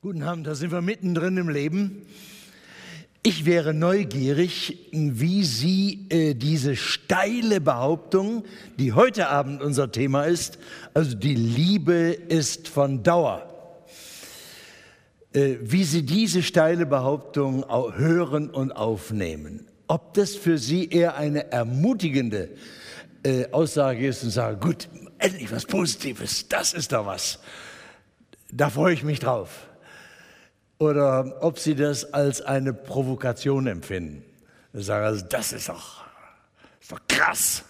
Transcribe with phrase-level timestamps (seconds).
[0.00, 2.06] Guten Abend, da sind wir mittendrin im Leben.
[3.24, 8.44] Ich wäre neugierig, wie Sie äh, diese steile Behauptung,
[8.78, 10.60] die heute Abend unser Thema ist,
[10.94, 13.44] also die Liebe ist von Dauer,
[15.32, 19.66] äh, wie Sie diese steile Behauptung hören und aufnehmen.
[19.88, 22.50] Ob das für Sie eher eine ermutigende
[23.24, 24.88] äh, Aussage ist und sagen, gut,
[25.18, 27.40] endlich was Positives, das ist doch was.
[28.52, 29.67] Da freue ich mich drauf
[30.78, 34.24] oder ob Sie das als eine Provokation empfinden.
[34.72, 36.04] Sie sagen, also das ist doch,
[36.80, 37.64] ist doch krass.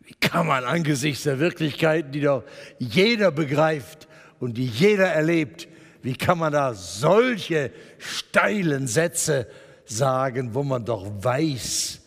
[0.00, 2.44] Wie kann man angesichts der Wirklichkeit, die doch
[2.78, 4.08] jeder begreift
[4.40, 5.68] und die jeder erlebt,
[6.02, 9.46] wie kann man da solche steilen Sätze
[9.84, 12.00] sagen, wo man doch weiß,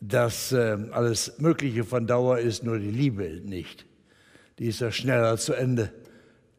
[0.00, 3.84] dass äh, alles Mögliche von Dauer ist, nur die Liebe nicht.
[4.58, 5.92] Die ist ja schneller zu Ende,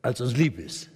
[0.03, 0.90] als uns lieb ist.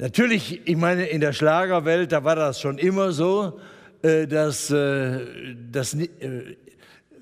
[0.00, 3.58] Natürlich, ich meine, in der Schlagerwelt, da war das schon immer so,
[4.00, 5.26] äh, dass äh,
[5.72, 6.08] das äh,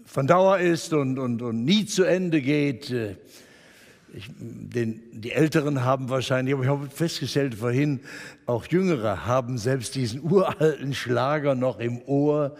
[0.04, 2.90] von Dauer ist und, und, und nie zu Ende geht.
[4.12, 8.00] Ich, den, die Älteren haben wahrscheinlich, aber ich habe festgestellt vorhin,
[8.44, 12.56] auch Jüngere haben selbst diesen uralten Schlager noch im Ohr.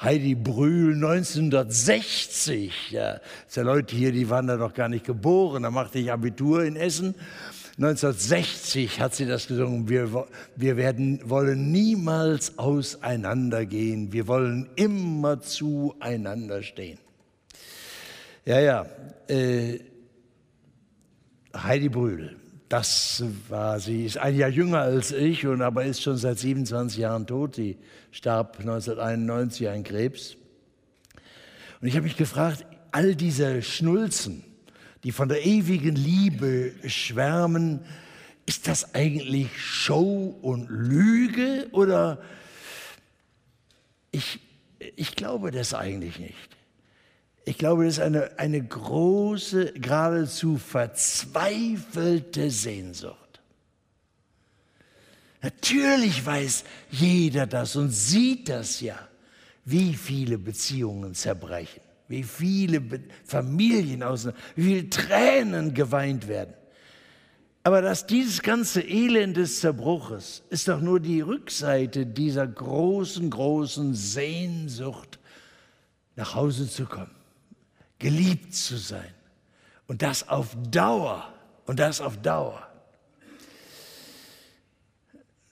[0.00, 2.90] Heidi Brühl 1960.
[2.90, 3.14] Ja,
[3.46, 5.64] das ja Leute hier, die waren da noch gar nicht geboren.
[5.64, 7.16] Da machte ich Abitur in Essen
[7.78, 9.88] 1960 hat sie das gesungen.
[9.88, 14.12] Wir, wir werden, wollen niemals auseinandergehen.
[14.12, 16.98] Wir wollen immer zueinander stehen.
[18.46, 18.86] Ja, ja.
[19.28, 19.80] Äh,
[21.54, 22.36] Heidi Brühl,
[22.68, 26.98] das war sie, ist ein Jahr jünger als ich und aber ist schon seit 27
[26.98, 27.56] Jahren tot.
[27.56, 27.76] Sie
[28.10, 30.36] starb 1991 an Krebs.
[31.80, 34.44] Und ich habe mich gefragt, all diese Schnulzen,
[35.06, 37.78] die von der ewigen Liebe schwärmen,
[38.44, 42.20] ist das eigentlich Show und Lüge oder
[44.10, 44.40] ich,
[44.96, 46.34] ich glaube das eigentlich nicht.
[47.44, 53.40] Ich glaube, das ist eine, eine große, geradezu verzweifelte Sehnsucht.
[55.40, 58.98] Natürlich weiß jeder das und sieht das ja,
[59.64, 62.82] wie viele Beziehungen zerbrechen wie viele
[63.24, 66.54] Familien aus, wie viele Tränen geweint werden.
[67.62, 73.92] Aber dass dieses ganze Elend des Zerbruches ist doch nur die Rückseite dieser großen, großen
[73.92, 75.18] Sehnsucht,
[76.14, 77.14] nach Hause zu kommen,
[77.98, 79.12] geliebt zu sein.
[79.88, 81.32] Und das auf Dauer.
[81.66, 82.66] Und das auf Dauer.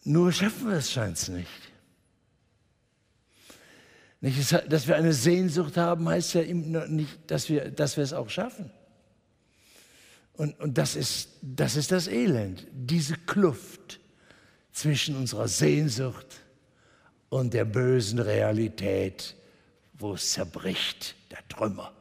[0.05, 1.64] Nur schaffen wir es, scheint es nicht.
[4.25, 8.71] Dass wir eine Sehnsucht haben, heißt ja nicht, dass wir, dass wir es auch schaffen.
[10.33, 14.01] Und, und das, ist, das ist das Elend, diese Kluft
[14.73, 16.41] zwischen unserer Sehnsucht
[17.29, 19.37] und der bösen Realität,
[19.93, 21.93] wo es zerbricht, der Trümmer.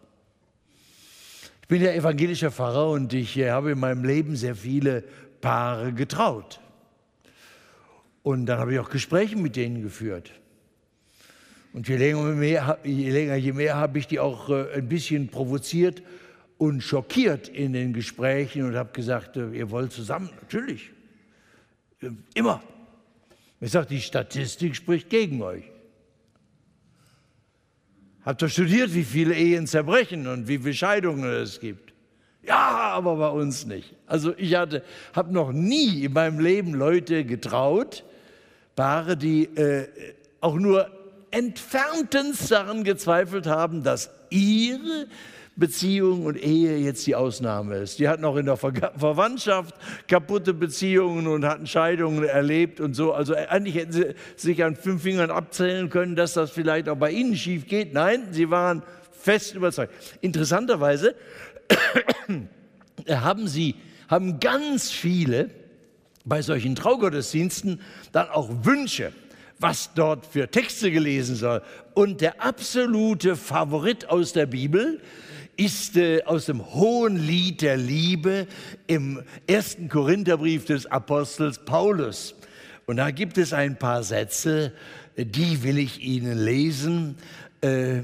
[1.61, 5.03] Ich bin ja evangelischer Pfarrer und ich habe in meinem Leben sehr viele
[5.41, 6.61] Paare getraut.
[8.23, 10.31] Und dann habe ich auch Gespräche mit denen geführt.
[11.73, 15.27] Und je länger, mehr, je, länger, je mehr habe ich die auch äh, ein bisschen
[15.27, 16.03] provoziert
[16.59, 20.91] und schockiert in den Gesprächen und habe gesagt, äh, ihr wollt zusammen, natürlich,
[22.01, 22.61] äh, immer.
[23.59, 25.63] Ich sage, die Statistik spricht gegen euch.
[28.23, 31.91] Habt ihr studiert, wie viele Ehen zerbrechen und wie viele Scheidungen es gibt?
[32.43, 33.95] Ja, aber bei uns nicht.
[34.05, 34.83] Also ich habe
[35.29, 38.03] noch nie in meinem Leben Leute getraut,
[38.75, 39.87] Paare, die äh,
[40.39, 40.89] auch nur
[41.33, 45.07] entferntens daran gezweifelt haben, dass ihre
[45.55, 47.99] Beziehung und Ehe jetzt die Ausnahme ist.
[47.99, 49.75] Die hatten auch in der Ver Verwandtschaft
[50.07, 53.13] kaputte Beziehungen und hatten Scheidungen erlebt und so.
[53.13, 57.11] Also eigentlich hätten sie sich an fünf Fingern abzählen können, dass das vielleicht auch bei
[57.11, 57.93] ihnen schief geht.
[57.93, 59.93] Nein, sie waren fest überzeugt.
[60.21, 61.15] Interessanterweise
[63.09, 63.75] haben sie,
[64.07, 65.49] haben ganz viele
[66.25, 67.81] bei solchen Traugottesdiensten
[68.11, 69.11] dann auch Wünsche
[69.63, 71.61] was dort für Texte gelesen soll.
[71.93, 74.99] Und der absolute Favorit aus der Bibel
[75.55, 78.45] ist äh, aus dem Hohen Lied der Liebe
[78.87, 82.35] im ersten Korintherbrief des Apostels Paulus.
[82.87, 84.73] Und da gibt es ein paar Sätze,
[85.15, 87.15] die will ich Ihnen lesen.
[87.61, 88.01] Äh,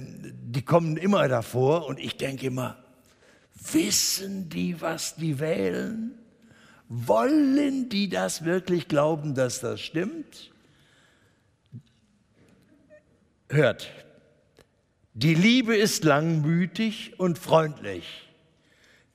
[0.48, 2.78] die kommen immer davor und ich denke immer,
[3.74, 6.12] wissen die, was die wählen?
[6.88, 10.52] Wollen die das wirklich glauben, dass das stimmt?
[13.50, 13.90] Hört,
[15.14, 18.06] die Liebe ist langmütig und freundlich.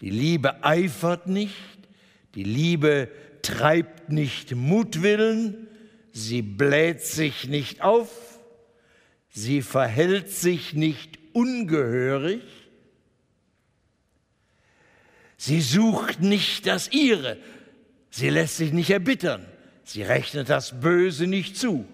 [0.00, 1.54] Die Liebe eifert nicht.
[2.34, 3.10] Die Liebe
[3.42, 5.68] treibt nicht Mutwillen,
[6.10, 8.10] sie bläht sich nicht auf,
[9.30, 12.42] sie verhält sich nicht ungehörig,
[15.36, 17.36] sie sucht nicht das ihre,
[18.10, 19.46] sie lässt sich nicht erbittern,
[19.84, 21.86] sie rechnet das Böse nicht zu,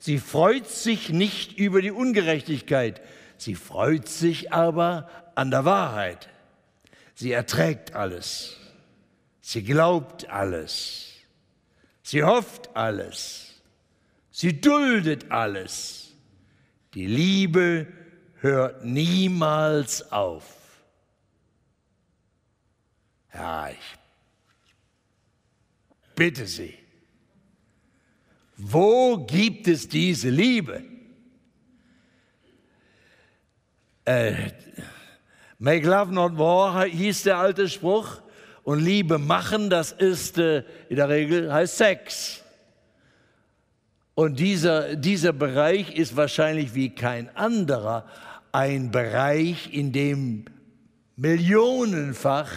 [0.00, 3.00] sie freut sich nicht über die Ungerechtigkeit,
[3.36, 6.28] sie freut sich aber an der Wahrheit,
[7.14, 8.56] sie erträgt alles.
[9.40, 11.12] Sie glaubt alles.
[12.02, 13.60] Sie hofft alles.
[14.30, 16.12] Sie duldet alles.
[16.94, 17.86] Die Liebe
[18.40, 20.44] hört niemals auf.
[23.34, 23.98] Ja, ich
[26.14, 26.79] bitte Sie.
[28.62, 30.82] Wo gibt es diese Liebe?
[34.04, 34.50] Äh,
[35.58, 38.22] Make love not war hieß der alte Spruch.
[38.62, 42.42] Und Liebe machen, das ist äh, in der Regel heißt Sex.
[44.14, 48.06] Und dieser, dieser Bereich ist wahrscheinlich wie kein anderer
[48.52, 50.44] ein Bereich, in dem
[51.16, 52.50] millionenfach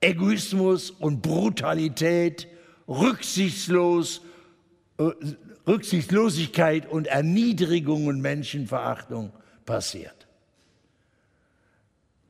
[0.00, 2.46] Egoismus und Brutalität,
[2.86, 4.20] rücksichtslos,
[4.98, 9.32] Rücksichtslosigkeit und Erniedrigung und Menschenverachtung
[9.64, 10.26] passiert.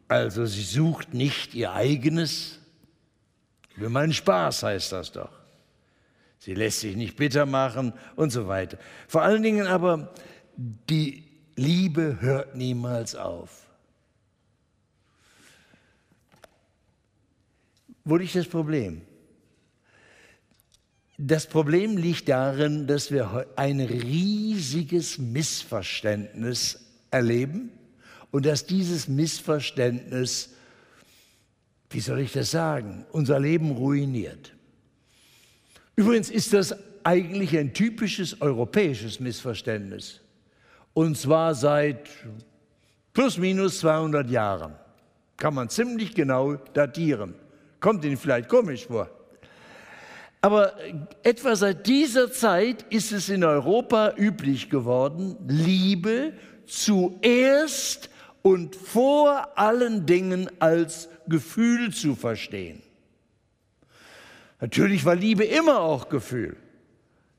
[0.08, 2.60] Also sie sucht nicht ihr eigenes,
[3.76, 5.30] Will meinen Spaß heißt das doch.
[6.38, 8.78] Sie lässt sich nicht bitter machen und so weiter.
[9.06, 10.12] Vor allen Dingen aber,
[10.56, 11.24] die
[11.56, 13.66] Liebe hört niemals auf.
[18.04, 19.02] Wo liegt das Problem?
[21.18, 26.78] Das Problem liegt darin, dass wir ein riesiges Missverständnis
[27.10, 27.70] erleben
[28.30, 30.50] und dass dieses Missverständnis
[31.90, 34.52] wie soll ich das sagen, unser Leben ruiniert.
[35.94, 36.74] Übrigens ist das
[37.04, 40.20] eigentlich ein typisches europäisches Missverständnis.
[40.92, 42.08] Und zwar seit
[43.12, 44.74] plus minus 200 Jahren.
[45.36, 47.34] Kann man ziemlich genau datieren.
[47.80, 49.10] Kommt Ihnen vielleicht komisch vor.
[50.40, 50.74] Aber
[51.22, 56.34] etwa seit dieser Zeit ist es in Europa üblich geworden, Liebe
[56.66, 58.10] zuerst
[58.42, 62.82] und vor allen Dingen als Gefühl zu verstehen.
[64.60, 66.56] Natürlich war Liebe immer auch Gefühl.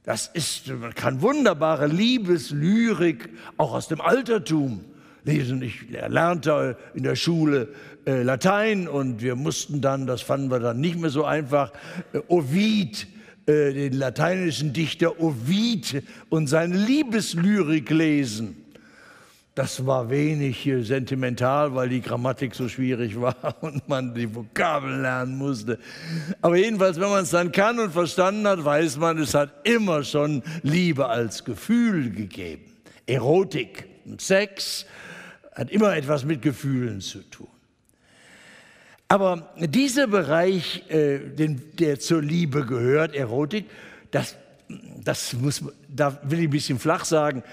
[0.03, 4.85] Das ist, man kann wunderbare Liebeslyrik auch aus dem Altertum
[5.23, 5.61] lesen.
[5.61, 7.69] Ich lernte in der Schule
[8.07, 11.73] äh, Latein und wir mussten dann, das fanden wir dann nicht mehr so einfach,
[12.13, 13.05] äh, Ovid,
[13.45, 18.63] äh, den lateinischen Dichter Ovid und seine Liebeslyrik lesen.
[19.55, 25.37] Das war wenig sentimental, weil die Grammatik so schwierig war und man die Vokabeln lernen
[25.37, 25.77] musste.
[26.41, 30.05] Aber jedenfalls, wenn man es dann kann und verstanden hat, weiß man, es hat immer
[30.05, 32.71] schon Liebe als Gefühl gegeben.
[33.05, 34.85] Erotik und Sex
[35.53, 37.49] hat immer etwas mit Gefühlen zu tun.
[39.07, 41.19] Aber dieser Bereich, äh,
[41.79, 43.65] der zur Liebe gehört, Erotik,
[44.11, 44.35] das
[45.03, 47.43] das muss, da will ich ein bisschen flach sagen,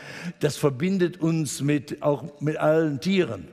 [0.40, 3.48] das verbindet uns mit, auch mit allen Tieren.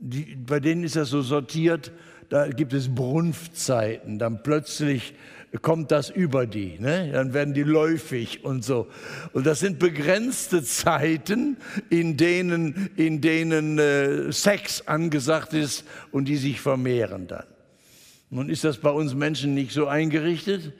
[0.00, 1.92] Die, bei denen ist das so sortiert,
[2.28, 5.14] da gibt es Brunftzeiten, dann plötzlich
[5.62, 7.10] kommt das über die, ne?
[7.12, 8.88] dann werden die läufig und so.
[9.32, 11.56] Und das sind begrenzte Zeiten,
[11.90, 17.44] in denen, in denen äh, Sex angesagt ist und die sich vermehren dann.
[18.30, 20.72] Nun ist das bei uns Menschen nicht so eingerichtet.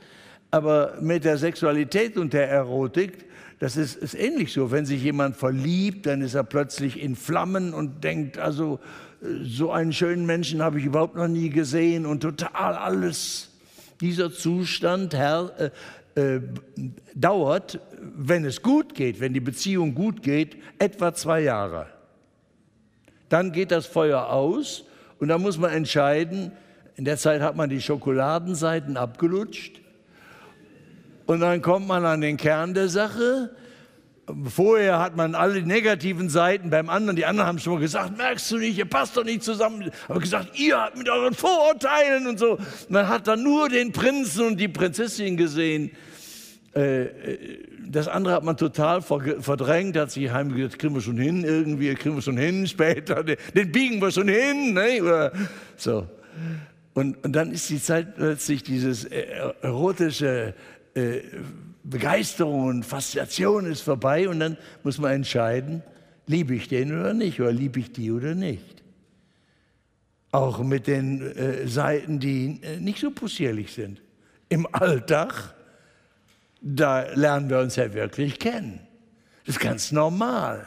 [0.50, 3.24] Aber mit der Sexualität und der Erotik,
[3.58, 4.70] das ist, ist ähnlich so.
[4.70, 8.78] Wenn sich jemand verliebt, dann ist er plötzlich in Flammen und denkt, also
[9.42, 13.53] so einen schönen Menschen habe ich überhaupt noch nie gesehen und total alles.
[14.00, 15.70] Dieser Zustand Herr, äh,
[16.16, 16.40] äh,
[17.14, 21.88] dauert, wenn es gut geht, wenn die Beziehung gut geht, etwa zwei Jahre.
[23.28, 24.84] Dann geht das Feuer aus
[25.18, 26.52] und dann muss man entscheiden,
[26.96, 29.80] in der Zeit hat man die Schokoladenseiten abgelutscht
[31.26, 33.50] und dann kommt man an den Kern der Sache.
[34.48, 38.50] Vorher hat man alle negativen Seiten beim anderen, die anderen haben schon mal gesagt, merkst
[38.50, 39.90] du nicht, ihr passt doch nicht zusammen.
[40.08, 42.58] Aber gesagt, ihr habt mit euren Vorurteilen und so.
[42.88, 45.90] Man hat dann nur den Prinzen und die Prinzessin gesehen.
[46.74, 51.44] Äh, äh, das andere hat man total verdrängt, hat sich heimgedacht, kriegen wir schon hin,
[51.44, 54.72] irgendwie kriegen wir schon hin, später, den biegen wir schon hin.
[54.72, 55.30] Ne?
[55.76, 56.08] So.
[56.94, 59.26] Und, und dann ist die Zeit plötzlich dieses äh,
[59.60, 60.54] erotische
[60.94, 61.20] äh,
[61.84, 65.82] Begeisterung und Faszination ist vorbei und dann muss man entscheiden,
[66.26, 68.82] liebe ich den oder nicht oder liebe ich die oder nicht.
[70.32, 74.00] Auch mit den äh, Seiten, die äh, nicht so possierlich sind.
[74.48, 75.54] Im Alltag,
[76.60, 78.80] da lernen wir uns ja wirklich kennen.
[79.44, 80.66] Das ist ganz normal.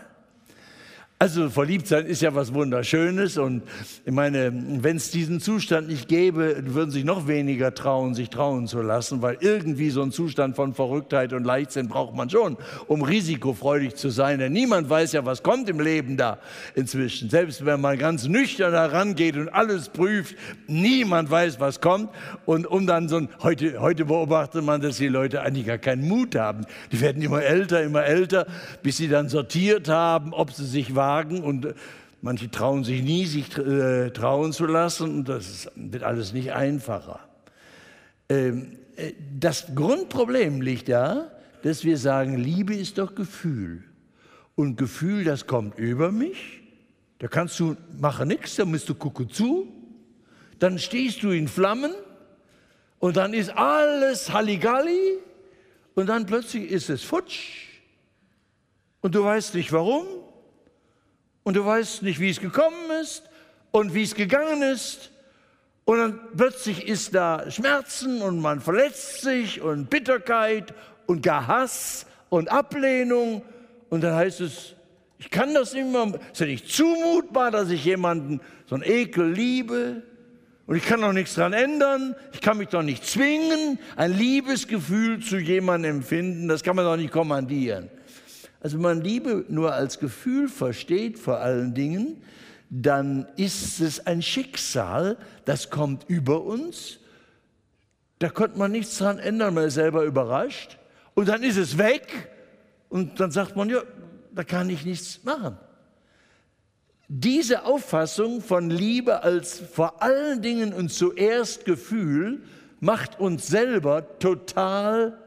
[1.19, 3.63] Also verliebt sein ist ja was Wunderschönes und
[4.05, 8.67] ich meine, wenn es diesen Zustand nicht gäbe, würden sich noch weniger trauen, sich trauen
[8.67, 12.55] zu lassen, weil irgendwie so ein Zustand von Verrücktheit und Leichtsinn braucht man schon,
[12.85, 14.37] um risikofreudig zu sein.
[14.37, 16.37] Denn niemand weiß ja, was kommt im Leben da
[16.75, 17.31] inzwischen.
[17.31, 20.35] Selbst wenn man ganz nüchtern herangeht und alles prüft,
[20.67, 22.11] niemand weiß, was kommt.
[22.45, 26.07] Und um dann so ein, heute, heute beobachtet man, dass die Leute eigentlich gar keinen
[26.07, 26.67] Mut haben.
[26.91, 28.45] Die werden immer älter, immer älter,
[28.83, 31.73] bis sie dann sortiert haben, ob sie sich wahr wagen und
[32.21, 37.19] manche trauen sich nie, sich äh, trauen zu lassen und das wird alles nicht einfacher.
[38.29, 41.31] Ähm, äh, das Grundproblem liegt da,
[41.63, 43.83] dass wir sagen, Liebe ist doch Gefühl.
[44.55, 46.61] Und Gefühl, das kommt über mich.
[47.19, 49.67] Da kannst du, mache nichts, da musst du gucken zu.
[50.59, 51.93] Dann stehst du in Flammen
[52.99, 55.19] und dann ist alles Halligalli
[55.95, 57.67] und dann plötzlich ist es futsch
[59.01, 60.05] und du weißt nicht warum
[61.47, 63.23] und du weißt nicht, wie es gekommen ist
[63.71, 65.11] und wie es gegangen ist.
[65.85, 70.73] Und dann plötzlich ist da Schmerzen und man verletzt sich und Bitterkeit
[71.05, 73.43] und gar Hass und Ablehnung.
[73.87, 74.75] Und dann heißt es,
[75.19, 79.31] ich kann das nicht mehr, ist ja nicht zumutbar, dass ich jemanden so einen Ekel
[79.31, 80.03] liebe.
[80.65, 82.13] Und ich kann doch nichts daran ändern.
[82.33, 86.49] Ich kann mich doch nicht zwingen, ein Liebesgefühl zu jemandem empfinden.
[86.49, 87.89] Das kann man doch nicht kommandieren.
[88.59, 92.21] Also wenn man Liebe nur als Gefühl versteht vor allen Dingen,
[92.69, 96.99] dann ist es ein Schicksal, das kommt über uns.
[98.19, 100.77] Da konnte man nichts dran ändern, man ist selber überrascht.
[101.13, 102.29] Und dann ist es weg
[102.89, 103.81] und dann sagt man, ja,
[104.33, 105.57] da kann ich nichts machen.
[107.07, 112.43] Diese Auffassung von Liebe als vor allen Dingen und zuerst Gefühl
[112.79, 115.17] macht uns selber total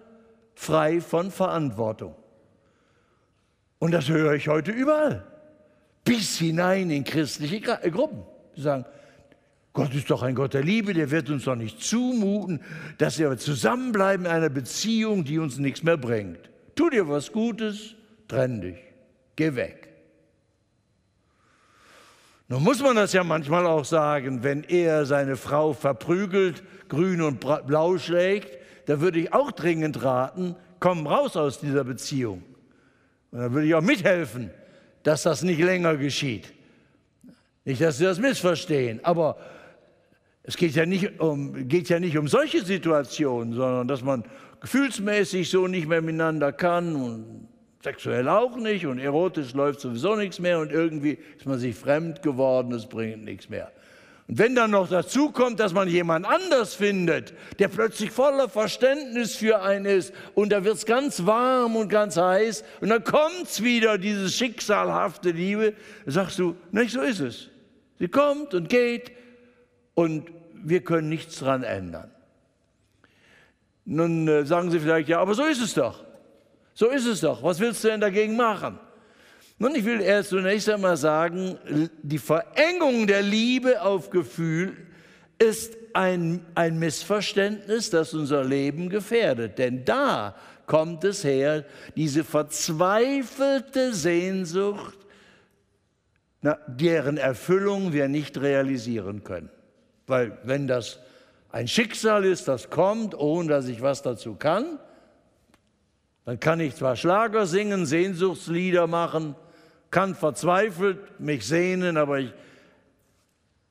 [0.55, 2.15] frei von Verantwortung.
[3.81, 5.27] Und das höre ich heute überall.
[6.05, 8.23] Bis hinein in christliche äh, Gruppen.
[8.55, 8.85] Die sagen,
[9.73, 12.61] Gott ist doch ein Gott der Liebe, der wird uns doch nicht zumuten,
[12.99, 16.51] dass wir zusammenbleiben in einer Beziehung, die uns nichts mehr bringt.
[16.75, 17.95] Tu dir was Gutes,
[18.29, 18.79] trenn dich,
[19.37, 19.89] geh weg.
[22.49, 27.41] Nun muss man das ja manchmal auch sagen, wenn er seine Frau verprügelt, grün und
[27.41, 32.43] blau schlägt, da würde ich auch dringend raten, komm raus aus dieser Beziehung.
[33.33, 34.51] Und dann würde ich auch mithelfen,
[35.03, 36.53] dass das nicht länger geschieht.
[37.65, 39.39] Nicht, dass Sie das missverstehen, aber
[40.43, 44.25] es geht ja nicht um, geht ja nicht um solche Situationen, sondern dass man
[44.61, 47.49] gefühlsmäßig so nicht mehr miteinander kann und
[47.83, 52.23] sexuell auch nicht und erotisch läuft sowieso nichts mehr und irgendwie ist man sich fremd
[52.23, 53.73] geworden, es bringt nichts mehr.
[54.31, 59.35] Und wenn dann noch dazu kommt, dass man jemand anders findet, der plötzlich voller Verständnis
[59.35, 63.43] für einen ist und da wird es ganz warm und ganz heiß und dann kommt
[63.43, 65.75] es wieder, diese schicksalhafte Liebe,
[66.07, 67.49] sagst du, nicht so ist es.
[67.99, 69.11] Sie kommt und geht
[69.95, 72.13] und wir können nichts dran ändern.
[73.85, 76.05] Nun äh, sagen Sie vielleicht, ja, aber so ist es doch.
[76.73, 77.43] So ist es doch.
[77.43, 78.79] Was willst du denn dagegen machen?
[79.63, 81.59] Nun, ich will erst zunächst einmal sagen,
[82.03, 84.75] die Verengung der Liebe auf Gefühl
[85.39, 89.59] ist ein, ein Missverständnis, das unser Leben gefährdet.
[89.59, 94.97] Denn da kommt es her, diese verzweifelte Sehnsucht,
[96.67, 99.51] deren Erfüllung wir nicht realisieren können.
[100.07, 101.01] Weil wenn das
[101.53, 104.79] ein Schicksal ist, das kommt, ohne dass ich was dazu kann,
[106.25, 109.37] dann kann ich zwar Schlager singen, Sehnsuchtslieder machen,
[109.91, 112.33] kann verzweifelt mich sehnen, aber ich,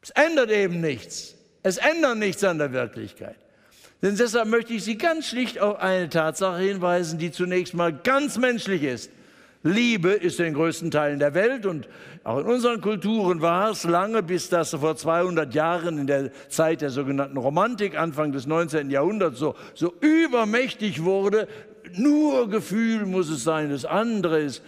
[0.02, 1.36] es ändert eben nichts.
[1.64, 3.36] Es ändert nichts an der Wirklichkeit.
[4.02, 8.38] Denn deshalb möchte ich Sie ganz schlicht auf eine Tatsache hinweisen, die zunächst mal ganz
[8.38, 9.12] menschlich ist.
[9.62, 11.90] Liebe ist in den größten Teilen der Welt und
[12.24, 16.80] auch in unseren Kulturen war es lange, bis das vor 200 Jahren in der Zeit
[16.80, 18.90] der sogenannten Romantik, Anfang des 19.
[18.90, 21.50] Jahrhunderts, so, so übermächtig wurde.
[21.94, 24.64] Nur Gefühl muss es sein, das andere ist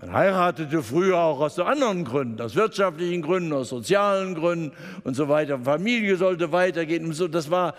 [0.00, 4.70] man heiratete früher auch aus anderen Gründen, aus wirtschaftlichen Gründen, aus sozialen Gründen
[5.02, 5.58] und so weiter.
[5.58, 7.26] Familie sollte weitergehen und so.
[7.26, 7.74] Das war,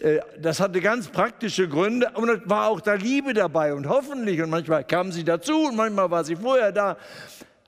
[0.00, 4.48] äh, das hatte ganz praktische Gründe und war auch da Liebe dabei und hoffentlich und
[4.48, 6.96] manchmal kam sie dazu und manchmal war sie vorher da.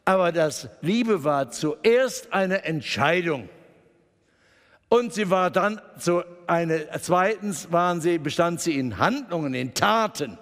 [0.06, 3.50] Aber das Liebe war zuerst eine Entscheidung.
[4.88, 10.38] Und sie war dann so eine, zweitens waren sie, bestand sie in Handlungen, in Taten.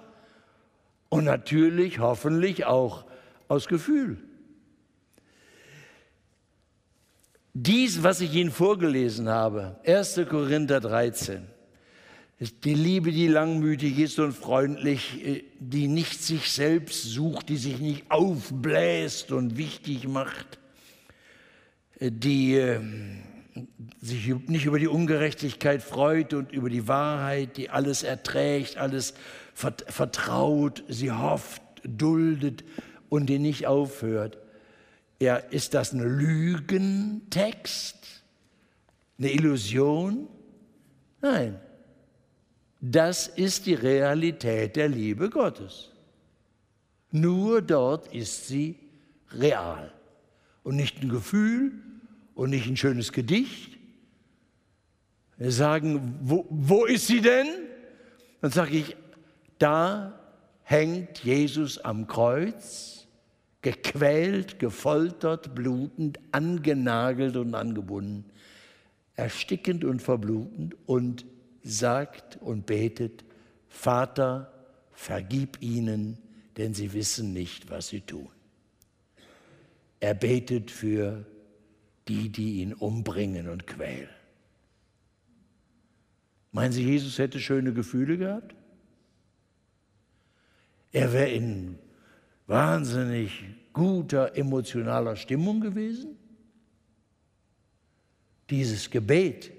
[1.09, 3.06] Und natürlich, hoffentlich auch
[3.47, 4.17] aus Gefühl.
[7.53, 10.21] Dies, was ich Ihnen vorgelesen habe, 1.
[10.29, 11.41] Korinther 13,
[12.63, 17.79] Die Liebe, die langmütig ist und freundlich, äh, die nicht sich selbst sucht, die sich
[17.79, 20.59] nicht aufbläst und wichtig macht,
[21.99, 23.23] äh, die ähm,
[23.99, 29.15] sich nicht über die Ungerechtigkeit freut und über die Wahrheit, die alles erträgt, alles
[29.55, 32.63] vertraut, sie hofft, duldet
[33.09, 34.37] und die nicht aufhört.
[35.19, 37.95] Ja, ist das ein Lügentext?
[39.17, 40.27] Eine Illusion?
[41.21, 41.59] Nein,
[42.79, 45.91] das ist die Realität der Liebe Gottes.
[47.11, 48.75] Nur dort ist sie
[49.31, 49.91] real
[50.63, 51.71] und nicht ein Gefühl
[52.35, 53.77] und nicht ein schönes Gedicht.
[55.37, 57.47] Wir sagen, wo, wo ist sie denn?
[58.41, 58.95] Dann sage ich,
[59.57, 60.19] da
[60.63, 62.96] hängt Jesus am Kreuz,
[63.61, 68.25] gequält, gefoltert, blutend, angenagelt und angebunden,
[69.15, 71.25] erstickend und verblutend und
[71.63, 73.25] sagt und betet,
[73.67, 74.53] Vater,
[74.91, 76.17] vergib ihnen,
[76.57, 78.29] denn sie wissen nicht, was sie tun.
[79.99, 81.25] Er betet für
[82.07, 84.09] die, die ihn umbringen und quälen.
[86.51, 88.55] Meinen Sie, Jesus hätte schöne Gefühle gehabt?
[90.91, 91.77] Er wäre in
[92.47, 96.17] wahnsinnig guter emotionaler Stimmung gewesen?
[98.49, 99.51] Dieses Gebet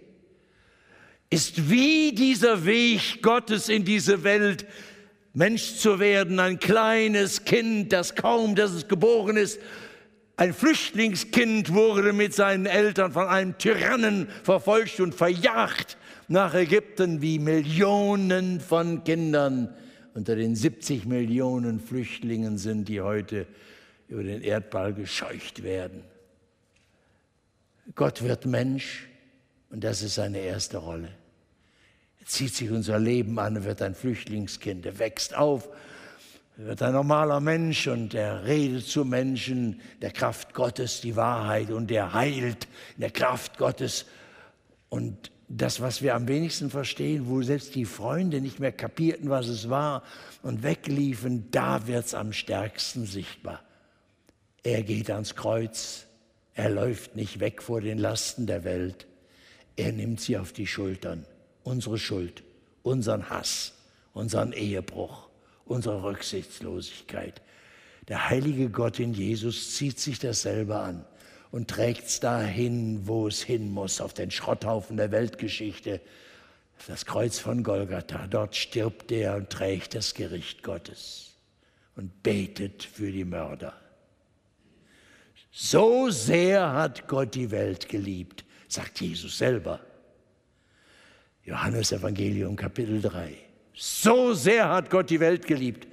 [1.30, 4.66] ist wie dieser Weg Gottes in diese Welt,
[5.34, 9.60] Mensch zu werden, ein kleines Kind, das kaum, dass es geboren ist,
[10.36, 15.96] ein Flüchtlingskind wurde mit seinen Eltern von einem Tyrannen verfolgt und verjagt
[16.28, 19.74] nach Ägypten, wie Millionen von Kindern
[20.18, 23.46] unter den 70 Millionen Flüchtlingen sind, die heute
[24.08, 26.02] über den Erdball gescheucht werden.
[27.94, 29.06] Gott wird Mensch
[29.70, 31.10] und das ist seine erste Rolle.
[32.18, 34.86] Er zieht sich unser Leben an und wird ein Flüchtlingskind.
[34.86, 35.68] Er wächst auf,
[36.56, 41.92] wird ein normaler Mensch und er redet zu Menschen der Kraft Gottes, die Wahrheit und
[41.92, 44.04] er heilt in der Kraft Gottes.
[44.88, 49.48] Und das, was wir am wenigsten verstehen, wo selbst die Freunde nicht mehr kapierten, was
[49.48, 50.02] es war
[50.42, 53.62] und wegliefen, da wird es am stärksten sichtbar.
[54.62, 56.06] Er geht ans Kreuz,
[56.54, 59.06] er läuft nicht weg vor den Lasten der Welt,
[59.76, 61.24] er nimmt sie auf die Schultern,
[61.62, 62.42] unsere Schuld,
[62.82, 63.72] unseren Hass,
[64.12, 65.28] unseren Ehebruch,
[65.64, 67.40] unsere Rücksichtslosigkeit.
[68.08, 71.06] Der heilige Gott in Jesus zieht sich dasselbe an
[71.50, 76.00] und trägt es dahin, wo es hin muss, auf den Schrotthaufen der Weltgeschichte,
[76.86, 78.26] das Kreuz von Golgatha.
[78.26, 81.34] Dort stirbt er und trägt das Gericht Gottes
[81.96, 83.74] und betet für die Mörder.
[85.50, 89.80] So sehr hat Gott die Welt geliebt, sagt Jesus selber.
[91.44, 93.34] Johannes Evangelium Kapitel 3.
[93.74, 95.88] So sehr hat Gott die Welt geliebt,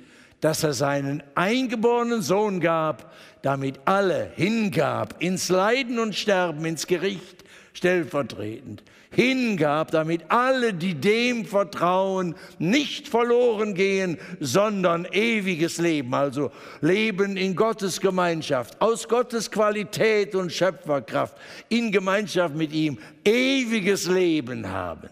[0.46, 7.44] dass er seinen eingeborenen Sohn gab, damit alle hingab ins Leiden und Sterben, ins Gericht
[7.74, 17.38] stellvertretend, hingab, damit alle, die dem vertrauen, nicht verloren gehen, sondern ewiges Leben, also Leben
[17.38, 21.36] in Gottes Gemeinschaft, aus Gottes Qualität und Schöpferkraft,
[21.70, 25.10] in Gemeinschaft mit ihm, ewiges Leben haben.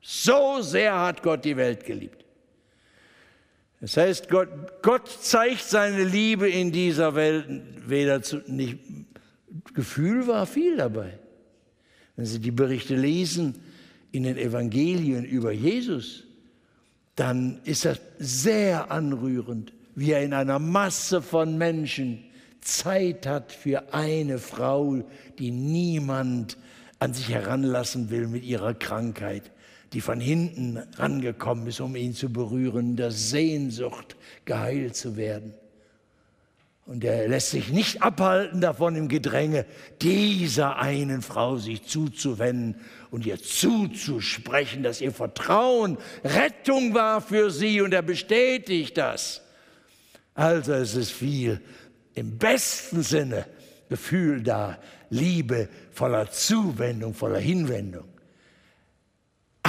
[0.00, 2.25] So sehr hat Gott die Welt geliebt.
[3.80, 4.48] Das heißt, Gott,
[4.82, 8.78] Gott zeigt seine Liebe in dieser Welt weder zu, nicht,
[9.74, 11.18] Gefühl war viel dabei.
[12.16, 13.56] Wenn Sie die Berichte lesen
[14.10, 16.24] in den Evangelien über Jesus,
[17.14, 22.24] dann ist das sehr anrührend, wie er in einer Masse von Menschen
[22.60, 25.02] Zeit hat für eine Frau,
[25.38, 26.56] die niemand
[26.98, 29.50] an sich heranlassen will mit ihrer Krankheit
[29.96, 35.54] die von hinten rangekommen ist, um ihn zu berühren, der Sehnsucht, geheilt zu werden.
[36.84, 39.64] Und er lässt sich nicht abhalten davon im Gedränge,
[40.02, 42.78] dieser einen Frau sich zuzuwenden
[43.10, 49.40] und ihr zuzusprechen, dass ihr Vertrauen Rettung war für sie und er bestätigt das.
[50.34, 51.62] Also es ist viel
[52.12, 53.46] im besten Sinne
[53.88, 54.76] Gefühl da,
[55.08, 58.04] Liebe voller Zuwendung, voller Hinwendung.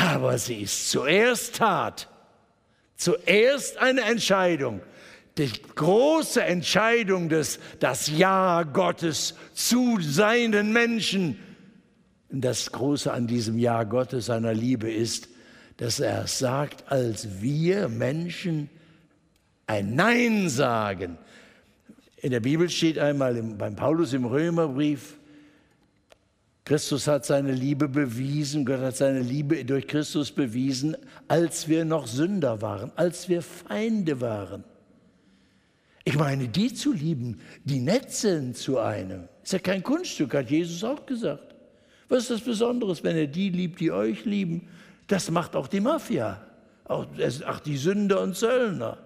[0.07, 2.07] Aber sie ist zuerst Tat,
[2.95, 4.79] zuerst eine Entscheidung,
[5.37, 11.37] die große Entscheidung des das Ja Gottes zu seinen Menschen.
[12.29, 15.27] Und das Große an diesem Ja Gottes, seiner Liebe ist,
[15.75, 18.69] dass er sagt, als wir Menschen
[19.65, 21.17] ein Nein sagen.
[22.15, 25.16] In der Bibel steht einmal im, beim Paulus im Römerbrief,
[26.67, 30.97] Christus hat seine Liebe bewiesen, Gott hat seine Liebe durch Christus bewiesen,
[31.29, 34.65] als wir noch Sünder waren, als wir Feinde waren.
[36.03, 40.83] Ich meine, die zu lieben, die nett zu einem, ist ja kein Kunststück, hat Jesus
[40.83, 41.55] auch gesagt.
[42.09, 44.67] Was ist das Besonderes, wenn er die liebt, die euch lieben?
[45.07, 46.45] Das macht auch die Mafia,
[46.83, 47.05] auch,
[47.47, 48.97] auch die Sünder und Zöllner.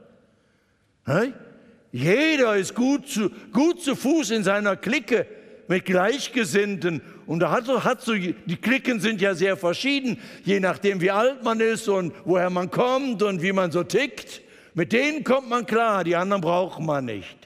[1.92, 5.28] Jeder ist gut zu, gut zu Fuß in seiner Clique
[5.72, 7.02] mit Gleichgesinnten.
[7.26, 11.46] Und da hat, hat so, die Klicken sind ja sehr verschieden, je nachdem, wie alt
[11.46, 14.42] man ist und woher man kommt und wie man so tickt.
[14.74, 17.38] Mit denen kommt man klar, die anderen braucht man nicht.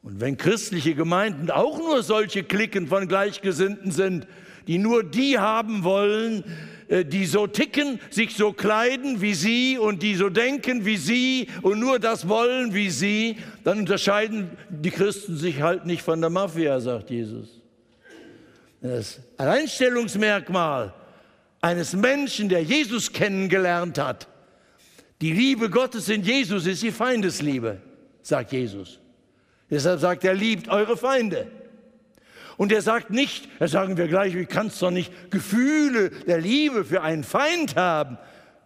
[0.00, 4.26] Und wenn christliche Gemeinden auch nur solche Klicken von Gleichgesinnten sind,
[4.66, 6.42] die nur die haben wollen,
[6.88, 11.80] die so ticken, sich so kleiden wie sie und die so denken wie sie und
[11.80, 16.78] nur das wollen wie sie, dann unterscheiden die Christen sich halt nicht von der Mafia,
[16.80, 17.48] sagt Jesus.
[18.80, 20.92] Das Alleinstellungsmerkmal
[21.60, 24.28] eines Menschen, der Jesus kennengelernt hat,
[25.20, 27.80] die Liebe Gottes in Jesus ist die Feindesliebe,
[28.22, 29.00] sagt Jesus.
[29.68, 31.48] Deshalb sagt er, liebt eure Feinde.
[32.56, 36.84] Und er sagt nicht, das sagen wir gleich, wie kannst doch nicht Gefühle der Liebe
[36.84, 38.18] für einen Feind haben.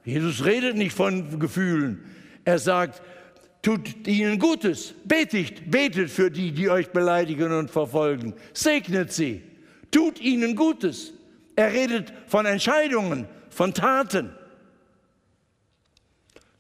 [0.04, 2.04] Jesus redet nicht von Gefühlen.
[2.44, 3.02] Er sagt,
[3.62, 9.42] tut ihnen Gutes, betet, betet für die, die euch beleidigen und verfolgen, segnet sie,
[9.90, 11.12] tut ihnen Gutes.
[11.56, 14.30] Er redet von Entscheidungen, von Taten.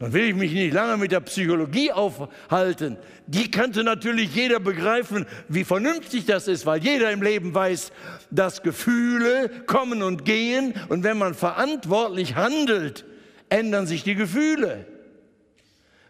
[0.00, 2.96] Dann will ich mich nicht lange mit der Psychologie aufhalten.
[3.26, 7.92] Die könnte natürlich jeder begreifen, wie vernünftig das ist, weil jeder im Leben weiß,
[8.30, 13.04] dass Gefühle kommen und gehen und wenn man verantwortlich handelt,
[13.50, 14.86] ändern sich die Gefühle.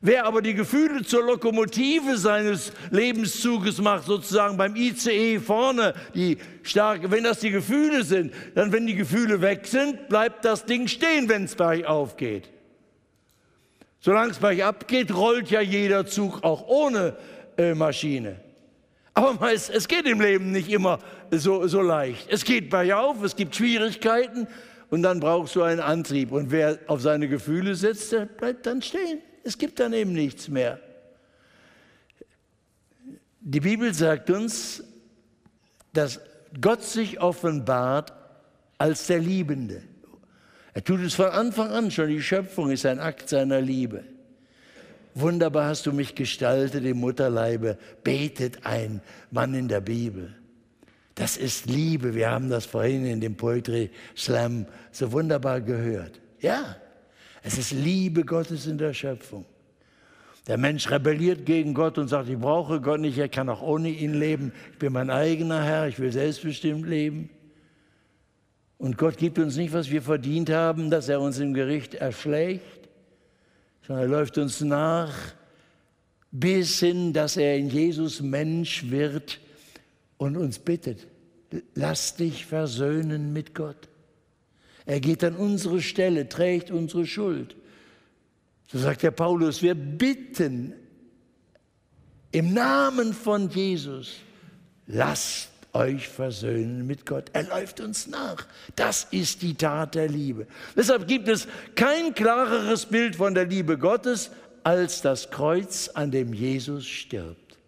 [0.00, 7.10] Wer aber die Gefühle zur Lokomotive seines Lebenszuges macht, sozusagen beim ICE vorne, die starke,
[7.10, 11.28] wenn das die Gefühle sind, dann wenn die Gefühle weg sind, bleibt das Ding stehen,
[11.28, 12.48] wenn es bergauf geht.
[14.00, 17.16] Solange es bergab geht, rollt ja jeder Zug auch ohne
[17.56, 18.40] äh, Maschine.
[19.12, 20.98] Aber meist, es geht im Leben nicht immer
[21.30, 22.26] so, so leicht.
[22.30, 24.46] Es geht bergauf, es gibt Schwierigkeiten
[24.88, 26.32] und dann brauchst du einen Antrieb.
[26.32, 29.20] Und wer auf seine Gefühle setzt, der bleibt dann stehen.
[29.44, 30.80] Es gibt dann eben nichts mehr.
[33.40, 34.82] Die Bibel sagt uns,
[35.92, 36.20] dass
[36.60, 38.12] Gott sich offenbart
[38.78, 39.82] als der Liebende.
[40.74, 42.08] Er tut es von Anfang an schon.
[42.08, 44.04] Die Schöpfung ist ein Akt seiner Liebe.
[45.14, 50.34] Wunderbar hast du mich gestaltet im Mutterleibe, betet ein Mann in der Bibel.
[51.16, 52.14] Das ist Liebe.
[52.14, 56.20] Wir haben das vorhin in dem Poetry Slam so wunderbar gehört.
[56.40, 56.76] Ja,
[57.42, 59.44] es ist Liebe Gottes in der Schöpfung.
[60.46, 63.90] Der Mensch rebelliert gegen Gott und sagt, ich brauche Gott nicht, er kann auch ohne
[63.90, 64.52] ihn leben.
[64.72, 67.30] Ich bin mein eigener Herr, ich will selbstbestimmt leben.
[68.80, 72.88] Und Gott gibt uns nicht, was wir verdient haben, dass er uns im Gericht erschlägt,
[73.86, 75.12] sondern er läuft uns nach,
[76.30, 79.38] bis hin, dass er in Jesus Mensch wird
[80.16, 81.06] und uns bittet,
[81.74, 83.90] lass dich versöhnen mit Gott.
[84.86, 87.56] Er geht an unsere Stelle, trägt unsere Schuld.
[88.66, 90.72] So sagt der Paulus, wir bitten
[92.32, 94.20] im Namen von Jesus,
[94.86, 97.30] lasst euch versöhnen mit Gott.
[97.32, 98.46] Er läuft uns nach.
[98.76, 100.46] Das ist die Tat der Liebe.
[100.76, 104.30] Deshalb gibt es kein klareres Bild von der Liebe Gottes
[104.62, 107.58] als das Kreuz, an dem Jesus stirbt.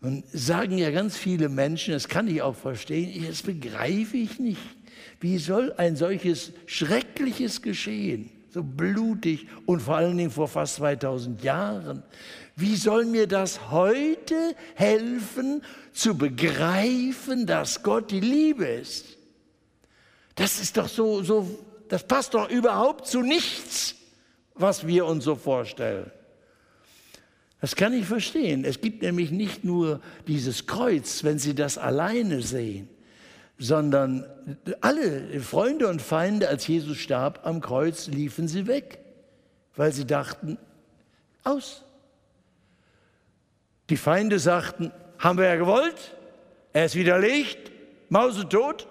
[0.00, 4.60] Und sagen ja ganz viele Menschen, das kann ich auch verstehen, das begreife ich nicht.
[5.20, 11.42] Wie soll ein solches schreckliches Geschehen, so blutig und vor allen Dingen vor fast 2000
[11.44, 12.02] Jahren,
[12.62, 19.18] wie soll mir das heute helfen zu begreifen, dass Gott die Liebe ist?
[20.36, 23.96] Das ist doch so, so, das passt doch überhaupt zu nichts,
[24.54, 26.10] was wir uns so vorstellen.
[27.60, 28.64] Das kann ich verstehen.
[28.64, 32.88] Es gibt nämlich nicht nur dieses Kreuz, wenn Sie das alleine sehen,
[33.58, 34.26] sondern
[34.80, 38.98] alle Freunde und Feinde, als Jesus starb am Kreuz, liefen sie weg,
[39.76, 40.58] weil sie dachten,
[41.44, 41.84] aus.
[43.90, 46.16] Die Feinde sagten, haben wir ja gewollt,
[46.72, 47.70] er ist widerlegt,
[48.08, 48.86] mausetot.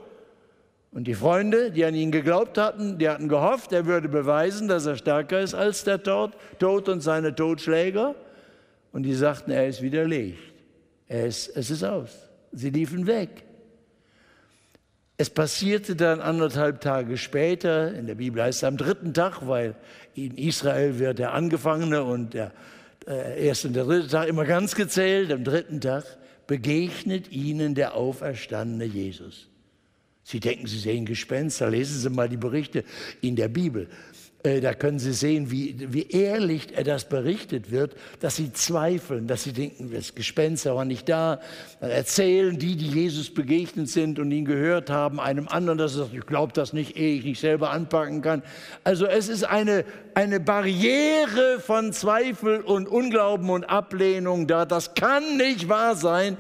[0.92, 4.86] Und die Freunde, die an ihn geglaubt hatten, die hatten gehofft, er würde beweisen, dass
[4.86, 8.16] er stärker ist als der Tod, Tod und seine Totschläger.
[8.92, 10.54] Und die sagten, er ist widerlegt.
[11.08, 12.10] Er ist, es ist aus.
[12.52, 13.44] Sie liefen weg.
[15.16, 19.76] Es passierte dann anderthalb Tage später, in der Bibel heißt es am dritten Tag, weil
[20.16, 22.52] in Israel wird der Angefangene und der
[23.08, 26.06] äh, und der dritte Tag immer ganz gezählt, am dritten Tag
[26.48, 29.48] begegnet ihnen der auferstandene Jesus.
[30.24, 31.70] Sie denken, Sie sehen Gespenster.
[31.70, 32.84] Lesen Sie mal die Berichte
[33.22, 33.90] in der Bibel.
[34.44, 39.44] Äh, da können Sie sehen, wie, wie ehrlich das berichtet wird, dass Sie zweifeln, dass
[39.44, 41.40] Sie denken, das Gespenster war nicht da.
[41.80, 46.06] Dann erzählen die, die Jesus begegnet sind und ihn gehört haben, einem anderen, dass er
[46.06, 48.42] sagt, ich glaube das nicht, ehe ich nicht selber anpacken kann.
[48.84, 54.66] Also es ist eine, eine Barriere von Zweifel und Unglauben und Ablehnung da.
[54.66, 56.38] Das kann nicht wahr sein.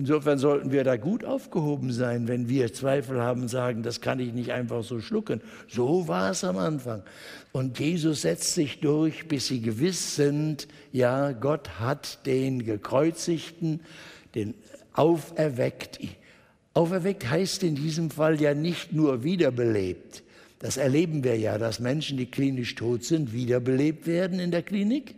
[0.00, 4.32] Insofern sollten wir da gut aufgehoben sein, wenn wir Zweifel haben sagen, das kann ich
[4.32, 5.42] nicht einfach so schlucken.
[5.68, 7.02] So war es am Anfang.
[7.52, 13.80] Und Jesus setzt sich durch, bis sie gewiss sind, ja, Gott hat den Gekreuzigten,
[14.34, 14.54] den
[14.94, 16.00] auferweckt.
[16.72, 20.22] Auferweckt heißt in diesem Fall ja nicht nur wiederbelebt.
[20.60, 25.14] Das erleben wir ja, dass Menschen, die klinisch tot sind, wiederbelebt werden in der Klinik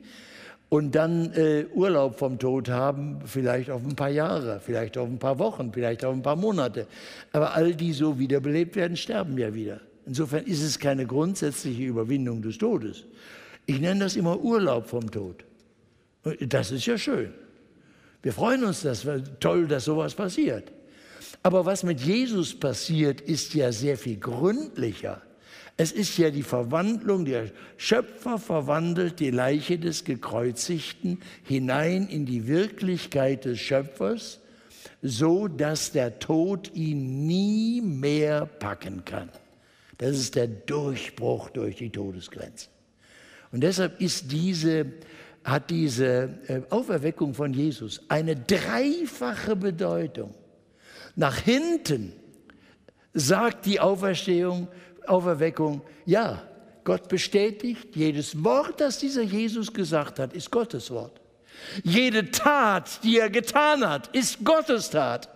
[0.72, 5.18] und dann äh, Urlaub vom Tod haben, vielleicht auf ein paar Jahre, vielleicht auf ein
[5.18, 6.87] paar Wochen, vielleicht auf ein paar Monate.
[7.30, 9.82] Aber all die so wiederbelebt werden, sterben ja wieder.
[10.06, 13.04] Insofern ist es keine grundsätzliche Überwindung des Todes.
[13.66, 15.44] Ich nenne das immer Urlaub vom Tod.
[16.40, 17.35] Das ist ja schön.
[18.22, 19.06] Wir freuen uns, das
[19.40, 20.72] toll, dass sowas passiert.
[21.42, 25.20] Aber was mit Jesus passiert, ist ja sehr viel gründlicher.
[25.76, 32.46] Es ist ja die Verwandlung, der Schöpfer verwandelt die Leiche des Gekreuzigten hinein in die
[32.46, 34.40] Wirklichkeit des Schöpfers,
[35.00, 39.30] so dass der Tod ihn nie mehr packen kann.
[39.98, 42.70] Das ist der Durchbruch durch die Todesgrenzen.
[43.50, 44.87] Und deshalb ist diese,
[45.44, 50.35] hat diese äh, Auferweckung von Jesus eine dreifache Bedeutung.
[51.14, 52.14] Nach hinten
[53.12, 54.68] sagt die Auferstehung,
[55.08, 56.42] Auferweckung, ja,
[56.84, 61.21] Gott bestätigt, jedes Wort, das dieser Jesus gesagt hat, ist Gottes Wort.
[61.82, 65.28] Jede Tat, die er getan hat, ist Gottes Tat.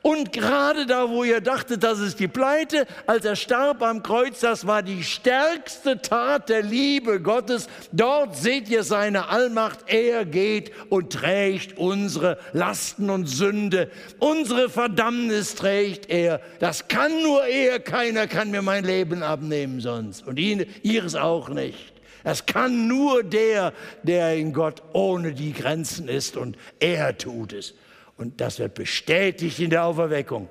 [0.00, 4.40] Und gerade da, wo ihr dachtet, das ist die Pleite, als er starb am Kreuz,
[4.40, 7.68] das war die stärkste Tat der Liebe Gottes.
[7.92, 9.80] Dort seht ihr seine Allmacht.
[9.86, 13.90] Er geht und trägt unsere Lasten und Sünde.
[14.18, 16.40] Unsere Verdammnis trägt er.
[16.60, 17.80] Das kann nur er.
[17.80, 20.26] Keiner kann mir mein Leben abnehmen sonst.
[20.26, 21.97] Und ihn, ihres auch nicht.
[22.24, 27.74] Das kann nur der, der in Gott ohne die Grenzen ist und er tut es.
[28.16, 30.48] Und das wird bestätigt in der Auferweckung.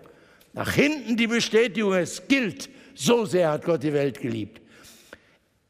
[0.54, 4.62] Nach hinten die Bestätigung, es gilt, so sehr hat Gott die Welt geliebt.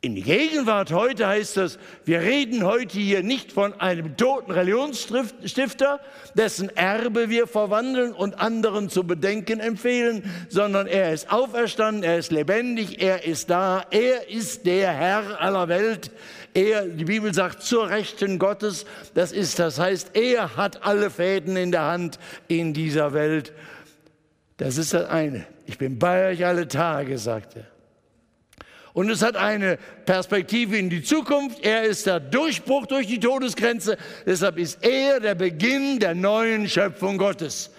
[0.07, 5.99] In Gegenwart heute heißt das, wir reden heute hier nicht von einem toten Religionsstifter,
[6.33, 12.31] dessen Erbe wir verwandeln und anderen zu bedenken empfehlen, sondern er ist auferstanden, er ist
[12.31, 16.09] lebendig, er ist da, er ist der Herr aller Welt.
[16.53, 21.57] Er, die Bibel sagt, zur Rechten Gottes, das ist, das heißt, er hat alle Fäden
[21.57, 22.17] in der Hand
[22.47, 23.51] in dieser Welt.
[24.55, 25.45] Das ist das eine.
[25.65, 27.76] Ich bin bei euch alle Tage, sagt er.
[28.97, 31.63] Und es hat eine Perspektive in die Zukunft.
[31.63, 33.95] Er ist der Durchbruch durch die Todesgrenze.
[34.25, 37.69] Deshalb ist er der Beginn der neuen Schöpfung Gottes.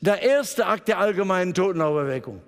[0.00, 2.40] Der erste Akt der allgemeinen Totenauferweckung.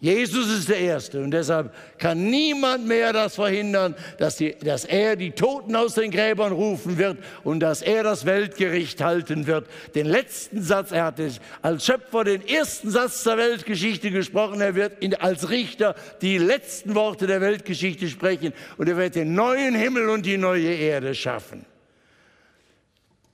[0.00, 5.16] Jesus ist der Erste und deshalb kann niemand mehr das verhindern, dass, die, dass, er
[5.16, 9.66] die Toten aus den Gräbern rufen wird und dass er das Weltgericht halten wird.
[9.96, 11.20] Den letzten Satz, er hat
[11.62, 16.94] als Schöpfer den ersten Satz der Weltgeschichte gesprochen, er wird in, als Richter die letzten
[16.94, 21.66] Worte der Weltgeschichte sprechen und er wird den neuen Himmel und die neue Erde schaffen.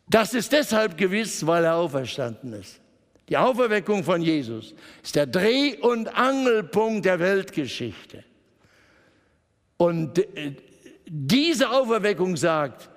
[0.08, 2.80] Das ist deshalb gewiss, weil er auferstanden ist.
[3.28, 8.24] Die Auferweckung von Jesus ist der Dreh- und Angelpunkt der Weltgeschichte.
[9.76, 10.54] Und äh,
[11.06, 12.90] diese Auferweckung sagt,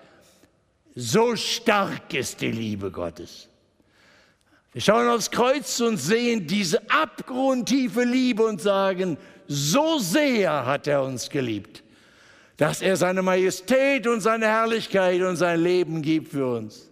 [0.96, 3.48] so stark ist die Liebe Gottes.
[4.74, 11.04] Wir schauen aufs Kreuz und sehen diese abgrundtiefe Liebe und sagen, so sehr hat er
[11.04, 11.84] uns geliebt,
[12.58, 16.87] dass er seine Majestät und seine Herrlichkeit und sein Leben gibt für uns.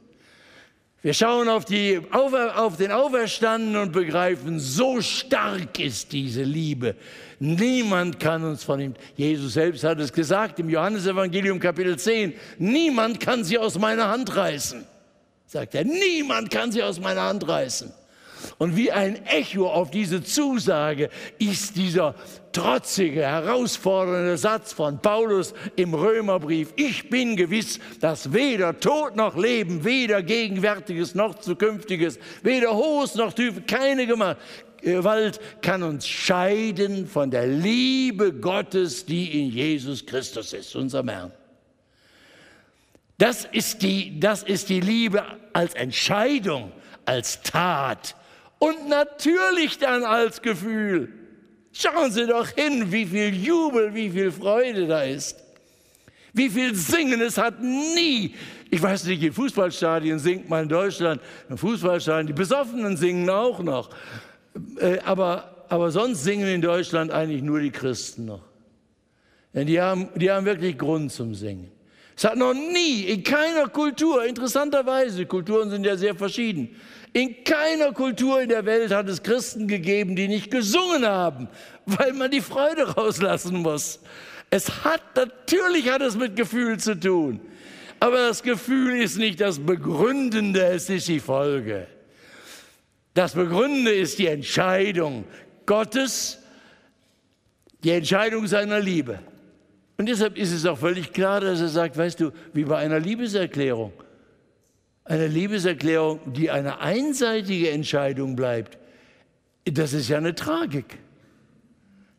[1.06, 6.96] Wir schauen auf, die, auf den Auferstandenen und begreifen, so stark ist diese Liebe.
[7.38, 13.20] Niemand kann uns von ihm, Jesus selbst hat es gesagt im Johannesevangelium Kapitel 10, niemand
[13.20, 14.84] kann sie aus meiner Hand reißen.
[15.46, 17.94] Sagt er, niemand kann sie aus meiner Hand reißen.
[18.58, 22.15] Und wie ein Echo auf diese Zusage ist dieser
[22.52, 26.74] trotzige, herausfordernde Satz von Paulus im Römerbrief.
[26.76, 33.34] Ich bin gewiss, dass weder Tod noch Leben, weder Gegenwärtiges noch Zukünftiges, weder Hohes noch
[33.34, 40.76] Tiefe, keine Gewalt kann uns scheiden von der Liebe Gottes, die in Jesus Christus ist,
[40.76, 41.32] unserem Herrn.
[43.17, 46.71] Das ist die, das ist die Liebe als Entscheidung
[47.06, 48.15] als Tat
[48.65, 51.10] und natürlich dann als Gefühl.
[51.71, 55.38] Schauen Sie doch hin, wie viel Jubel, wie viel Freude da ist.
[56.34, 58.34] Wie viel Singen, es hat nie,
[58.69, 63.60] ich weiß nicht, in Fußballstadien singt man in Deutschland, in Fußballstadien, die Besoffenen singen auch
[63.62, 63.89] noch.
[64.80, 68.41] Äh, aber, aber sonst singen in Deutschland eigentlich nur die Christen noch.
[69.54, 71.71] Denn die haben, die haben wirklich Grund zum Singen.
[72.17, 76.80] Es hat noch nie in keiner Kultur, interessanterweise, Kulturen sind ja sehr verschieden,
[77.12, 81.47] in keiner Kultur in der Welt hat es Christen gegeben, die nicht gesungen haben,
[81.86, 83.99] weil man die Freude rauslassen muss.
[84.49, 87.39] Es hat, natürlich hat es mit Gefühl zu tun.
[88.01, 91.88] Aber das Gefühl ist nicht das Begründende, es ist die Folge.
[93.13, 95.23] Das Begründende ist die Entscheidung
[95.65, 96.39] Gottes,
[97.84, 99.19] die Entscheidung seiner Liebe.
[99.97, 102.99] Und deshalb ist es auch völlig klar, dass er sagt, weißt du, wie bei einer
[102.99, 103.93] Liebeserklärung,
[105.05, 108.77] eine Liebeserklärung, die eine einseitige Entscheidung bleibt,
[109.65, 110.99] das ist ja eine Tragik.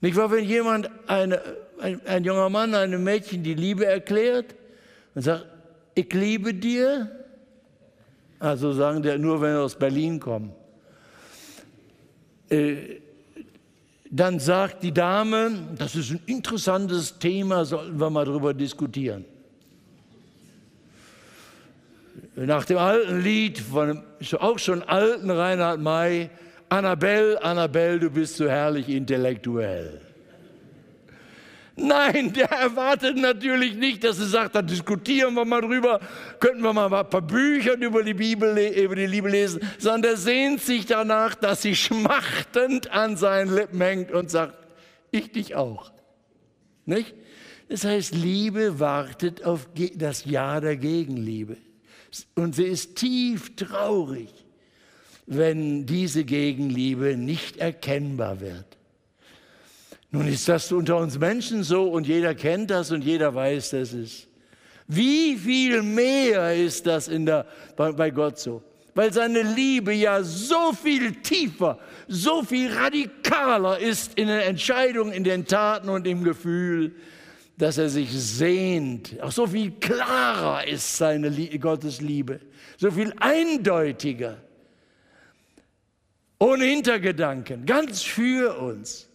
[0.00, 1.40] Nicht wahr, wenn jemand, eine,
[1.80, 4.54] ein, ein junger Mann einem Mädchen die Liebe erklärt
[5.14, 5.46] und sagt,
[5.94, 7.10] ich liebe dir,
[8.38, 10.52] also sagen der nur, wenn er aus Berlin kommt,
[12.50, 13.00] äh,
[14.20, 19.24] dann sagt die Dame, das ist ein interessantes Thema, sollten wir mal darüber diskutieren.
[22.34, 24.02] Nach dem alten Lied von
[24.38, 26.30] auch schon alten Reinhard May,
[26.68, 30.05] Annabelle, Annabelle, du bist so herrlich intellektuell.
[31.78, 36.00] Nein, der erwartet natürlich nicht, dass er sagt, da diskutieren wir mal drüber,
[36.40, 40.16] könnten wir mal ein paar Bücher über die Bibel, über die Liebe lesen, sondern er
[40.16, 44.54] sehnt sich danach, dass sie schmachtend an seinen Lippen hängt und sagt,
[45.10, 45.92] ich dich auch.
[46.86, 47.14] Nicht?
[47.68, 51.58] Das heißt, Liebe wartet auf das Ja der Gegenliebe.
[52.36, 54.32] Und sie ist tief traurig,
[55.26, 58.78] wenn diese Gegenliebe nicht erkennbar wird.
[60.10, 63.92] Nun ist das unter uns Menschen so und jeder kennt das und jeder weiß, das
[63.92, 64.28] ist.
[64.88, 68.62] Wie viel mehr ist das in der, bei, bei Gott so?
[68.94, 75.24] Weil seine Liebe ja so viel tiefer, so viel radikaler ist in den Entscheidungen, in
[75.24, 76.94] den Taten und im Gefühl,
[77.58, 79.20] dass er sich sehnt.
[79.20, 82.40] Auch so viel klarer ist seine Gottes Liebe,
[82.78, 84.38] so viel eindeutiger,
[86.38, 89.08] ohne Hintergedanken, ganz für uns.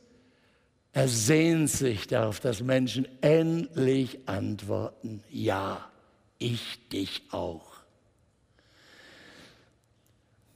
[0.94, 5.90] Er sehnt sich darauf, dass Menschen endlich antworten, ja,
[6.38, 7.72] ich dich auch.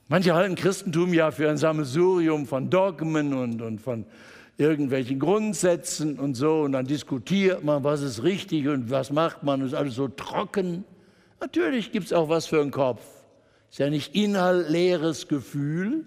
[0.08, 4.04] Manche halten Christentum ja für ein Sammelsurium von Dogmen und, und von
[4.58, 6.60] irgendwelchen Grundsätzen und so.
[6.60, 9.62] Und dann diskutiert man, was ist richtig und was macht man.
[9.62, 10.84] Und ist alles so trocken.
[11.40, 13.02] Natürlich gibt es auch was für den Kopf.
[13.70, 16.04] Ist ja nicht inhaltleeres Gefühl.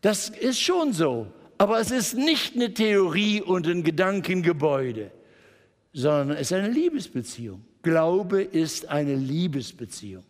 [0.00, 1.26] Das ist schon so.
[1.58, 5.10] Aber es ist nicht eine Theorie und ein Gedankengebäude,
[5.92, 7.64] sondern es ist eine Liebesbeziehung.
[7.82, 10.24] Glaube ist eine Liebesbeziehung.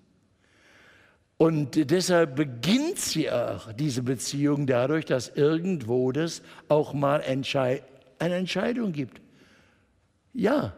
[1.37, 7.83] Und deshalb beginnt sie auch, diese Beziehung, dadurch, dass irgendwo das auch mal Entschei
[8.21, 9.21] eine Entscheidung gibt.
[10.33, 10.75] Ja,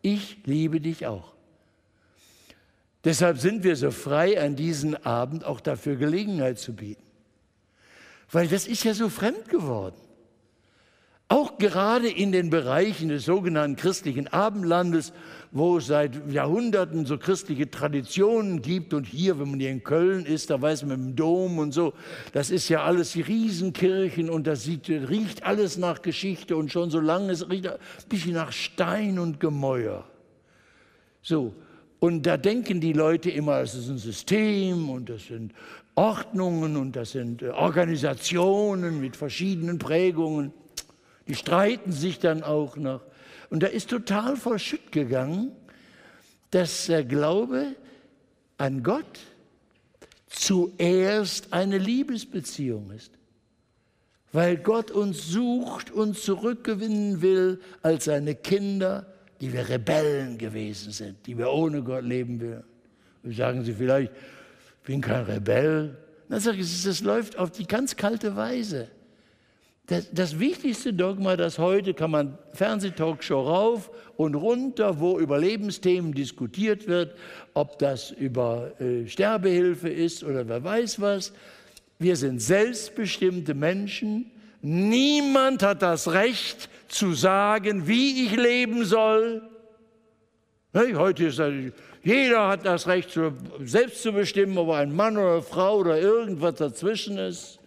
[0.00, 1.34] ich liebe dich auch.
[3.04, 7.05] Deshalb sind wir so frei, an diesem Abend auch dafür Gelegenheit zu bieten.
[8.30, 9.96] Weil das ist ja so fremd geworden.
[11.28, 15.12] Auch gerade in den Bereichen des sogenannten christlichen Abendlandes,
[15.50, 20.24] wo es seit Jahrhunderten so christliche Traditionen gibt und hier, wenn man hier in Köln
[20.24, 21.94] ist, da weiß man im Dom und so,
[22.32, 26.90] das ist ja alles die Riesenkirchen und das sieht, riecht alles nach Geschichte und schon
[26.90, 30.04] so lange, es riecht ein bisschen nach Stein und Gemäuer.
[31.22, 31.54] So,
[31.98, 35.52] und da denken die Leute immer, es ist ein System und das sind
[35.96, 40.52] Ordnungen und das sind äh, Organisationen mit verschiedenen Prägungen.
[41.26, 43.00] Die streiten sich dann auch noch.
[43.50, 45.52] Und da ist total verschütt gegangen,
[46.50, 47.74] dass der Glaube
[48.58, 49.20] an Gott
[50.28, 53.12] zuerst eine Liebesbeziehung ist.
[54.32, 59.06] Weil Gott uns sucht und zurückgewinnen will als seine Kinder,
[59.40, 62.64] die wir Rebellen gewesen sind, die wir ohne Gott leben will.
[63.32, 64.35] sagen Sie vielleicht, ich
[64.86, 65.98] bin kein Rebell.
[66.28, 68.88] Dann sage ich, das läuft auf die ganz kalte Weise.
[69.88, 76.12] Das, das, wichtigste Dogma, das heute kann man Fernsehtalkshow rauf und runter, wo über Lebensthemen
[76.12, 77.14] diskutiert wird,
[77.54, 81.32] ob das über äh, Sterbehilfe ist oder wer weiß was.
[81.98, 84.30] Wir sind selbstbestimmte Menschen.
[84.60, 89.42] Niemand hat das Recht zu sagen, wie ich leben soll.
[90.72, 91.40] Hey, heute ist
[92.06, 93.18] Jeder hat das Recht,
[93.64, 97.58] selbst zu bestimmen, ob er ein Mann oder eine Frau oder irgendwas dazwischen ist.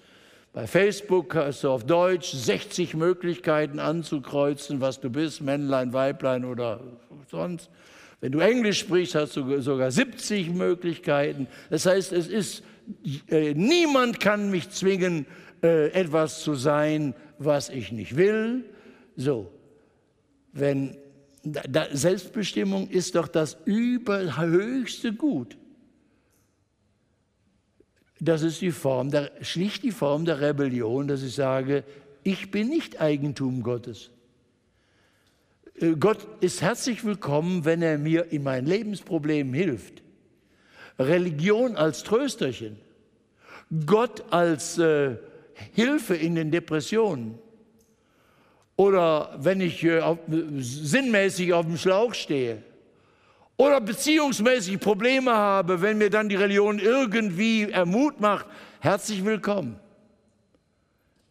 [0.54, 6.80] Bei Facebook hast du auf Deutsch 60 Möglichkeiten anzukreuzen, was du bist, Männlein, Weiblein oder
[7.30, 7.70] sonst.
[8.22, 11.48] Wenn du Englisch sprichst, hast du sogar 70 Möglichkeiten.
[11.70, 12.64] Das heißt, es ist,
[13.28, 15.26] äh, niemand kann mich zwingen,
[15.62, 18.64] äh, etwas zu sein, was ich nicht will.
[19.18, 19.52] So,
[20.54, 20.96] wenn
[21.44, 25.58] Selbstbestimmung ist doch das überhöchste Gut.
[28.20, 31.86] Das ist die Form der, schlicht die Form der Rebellion, dass ich sage,
[32.24, 34.10] ich bin nicht Eigentum Gottes.
[35.76, 40.04] Äh, Gott ist herzlich willkommen, wenn er mir in meinen Lebensproblemen hilft.
[40.98, 42.76] Religion als Trösterchen,
[43.86, 45.16] Gott als äh,
[45.74, 47.40] Hilfe in den Depressionen
[48.80, 50.20] oder wenn ich äh, auf,
[50.58, 52.64] sinnmäßig auf dem Schlauch stehe
[53.58, 58.46] oder beziehungsmäßig Probleme habe, wenn mir dann die Religion irgendwie Ermut macht,
[58.80, 59.78] herzlich willkommen.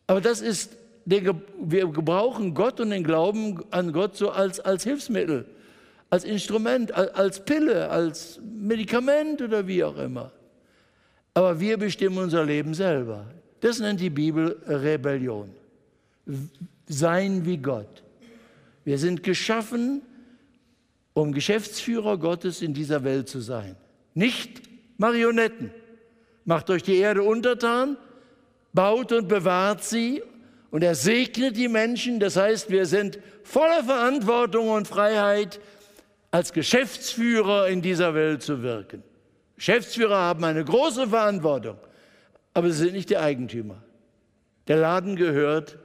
[0.07, 0.77] Aber das ist,
[1.07, 5.47] wir gebrauchen Gott und den Glauben an Gott so als, als Hilfsmittel,
[6.11, 10.33] als Instrument, als Pille, als Medikament oder wie auch immer.
[11.33, 13.25] Aber wir bestimmen unser Leben selber.
[13.61, 15.49] Das nennt die Bibel Rebellion.
[16.89, 18.03] Sein wie Gott.
[18.85, 20.03] Wir sind geschaffen,
[21.13, 23.77] um Geschäftsführer Gottes in dieser Welt zu sein.
[24.15, 24.63] Nicht
[24.97, 25.71] Marionetten.
[26.45, 27.97] Macht euch die Erde untertan,
[28.73, 30.23] baut und bewahrt sie
[30.71, 32.21] und er segnet die Menschen.
[32.21, 35.61] Das heißt, wir sind voller Verantwortung und Freiheit,
[36.31, 39.03] als Geschäftsführer in dieser Welt zu wirken.
[39.57, 41.79] Geschäftsführer haben eine große Verantwortung,
[42.55, 43.83] aber sie sind nicht die Eigentümer.
[44.69, 45.79] Der Laden gehört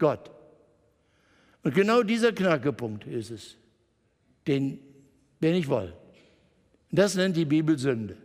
[0.00, 0.32] Gott.
[1.62, 3.56] Und genau dieser Knackepunkt ist es
[4.46, 4.80] den
[5.38, 5.92] wir nicht wollen.
[6.90, 8.16] Das nennt die Bibel Sünde.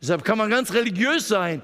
[0.00, 1.62] Deshalb kann man ganz religiös sein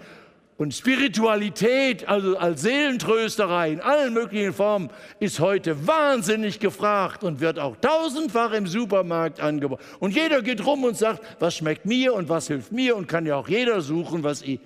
[0.59, 4.91] und Spiritualität, also als Seelentrösterei in allen möglichen Formen,
[5.21, 9.83] ist heute wahnsinnig gefragt und wird auch tausendfach im Supermarkt angeboten.
[10.01, 13.27] Und jeder geht rum und sagt, was schmeckt mir und was hilft mir und kann
[13.27, 14.61] ja auch jeder suchen, was ich.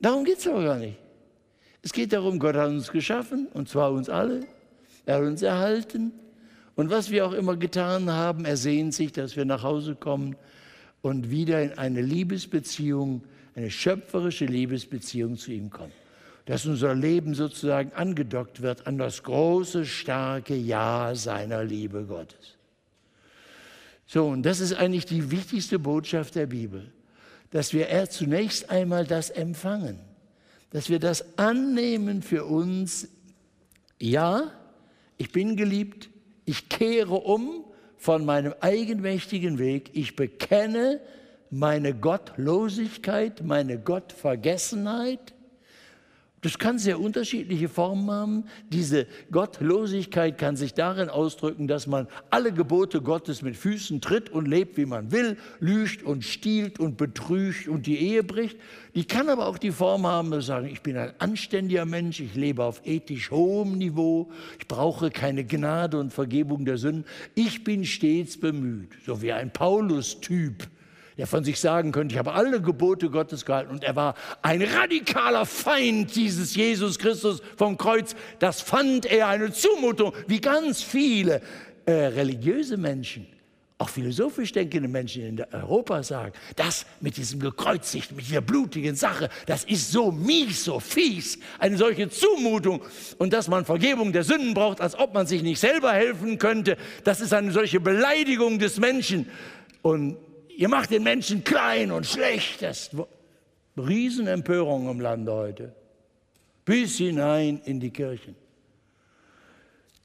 [0.00, 0.96] Darum geht es aber gar nicht.
[1.82, 4.40] Es geht darum, Gott hat uns geschaffen und zwar uns alle.
[5.06, 6.12] Er hat uns erhalten.
[6.74, 10.36] Und was wir auch immer getan haben, er sehnt sich, dass wir nach Hause kommen
[11.02, 13.22] und wieder in eine Liebesbeziehung,
[13.54, 15.92] eine schöpferische Liebesbeziehung zu ihm kommen.
[16.46, 22.56] Dass unser Leben sozusagen angedockt wird an das große, starke Ja seiner Liebe Gottes.
[24.06, 26.90] So, und das ist eigentlich die wichtigste Botschaft der Bibel,
[27.50, 29.98] dass wir erst zunächst einmal das empfangen,
[30.70, 33.08] dass wir das annehmen für uns.
[34.00, 34.52] Ja,
[35.16, 36.10] ich bin geliebt,
[36.44, 37.64] ich kehre um
[37.96, 39.90] von meinem eigenmächtigen Weg.
[39.94, 41.00] Ich bekenne
[41.50, 45.34] meine Gottlosigkeit, meine Gottvergessenheit
[46.48, 48.44] das kann sehr unterschiedliche Formen haben.
[48.70, 54.48] Diese Gottlosigkeit kann sich darin ausdrücken, dass man alle Gebote Gottes mit Füßen tritt und
[54.48, 58.56] lebt, wie man will, lügt und stiehlt und betrügt und die Ehe bricht.
[58.94, 62.34] Die kann aber auch die Form haben, dass sagen, ich bin ein anständiger Mensch, ich
[62.34, 67.04] lebe auf ethisch hohem Niveau, ich brauche keine Gnade und Vergebung der Sünden.
[67.34, 70.66] Ich bin stets bemüht, so wie ein Paulus-Typ
[71.18, 73.72] der von sich sagen könnte, ich habe alle Gebote Gottes gehalten.
[73.72, 78.14] Und er war ein radikaler Feind dieses Jesus Christus vom Kreuz.
[78.38, 81.42] Das fand er eine Zumutung, wie ganz viele
[81.86, 83.26] äh, religiöse Menschen
[83.80, 89.28] auch philosophisch denkende Menschen in Europa sagen, das mit diesem gekreuzigten, mit dieser blutigen Sache,
[89.46, 92.82] das ist so mies, so fies, eine solche Zumutung
[93.18, 96.76] und dass man Vergebung der Sünden braucht, als ob man sich nicht selber helfen könnte,
[97.04, 99.28] das ist eine solche Beleidigung des Menschen.
[99.82, 100.16] Und
[100.58, 102.62] Ihr macht den Menschen klein und schlecht.
[102.62, 102.90] Das
[103.76, 105.72] Riesenempörung im Lande heute.
[106.64, 108.34] Bis hinein in die Kirchen.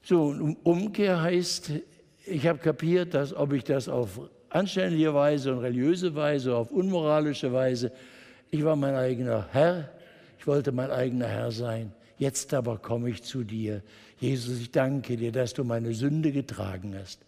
[0.04, 1.72] So, Umkehr heißt,
[2.26, 7.52] ich habe kapiert, dass ob ich das auf anständige Weise und religiöse Weise, auf unmoralische
[7.52, 7.90] Weise,
[8.52, 9.90] ich war mein eigener Herr,
[10.38, 11.92] ich wollte mein eigener Herr sein.
[12.16, 13.82] Jetzt aber komme ich zu dir.
[14.20, 17.18] Jesus, ich danke dir, dass du meine Sünde getragen hast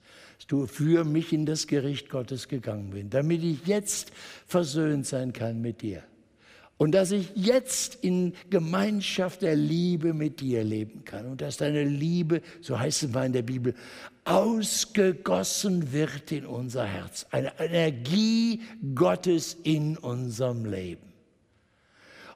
[0.46, 4.12] du für mich in das Gericht Gottes gegangen bist, damit ich jetzt
[4.46, 6.02] versöhnt sein kann mit dir.
[6.78, 11.26] Und dass ich jetzt in Gemeinschaft der Liebe mit dir leben kann.
[11.26, 13.74] Und dass deine Liebe, so heißt es mal in der Bibel,
[14.24, 17.26] ausgegossen wird in unser Herz.
[17.30, 18.60] Eine Energie
[18.94, 21.06] Gottes in unserem Leben.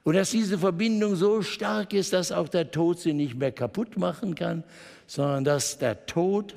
[0.03, 3.97] Und dass diese Verbindung so stark ist, dass auch der Tod sie nicht mehr kaputt
[3.97, 4.63] machen kann,
[5.05, 6.55] sondern dass der Tod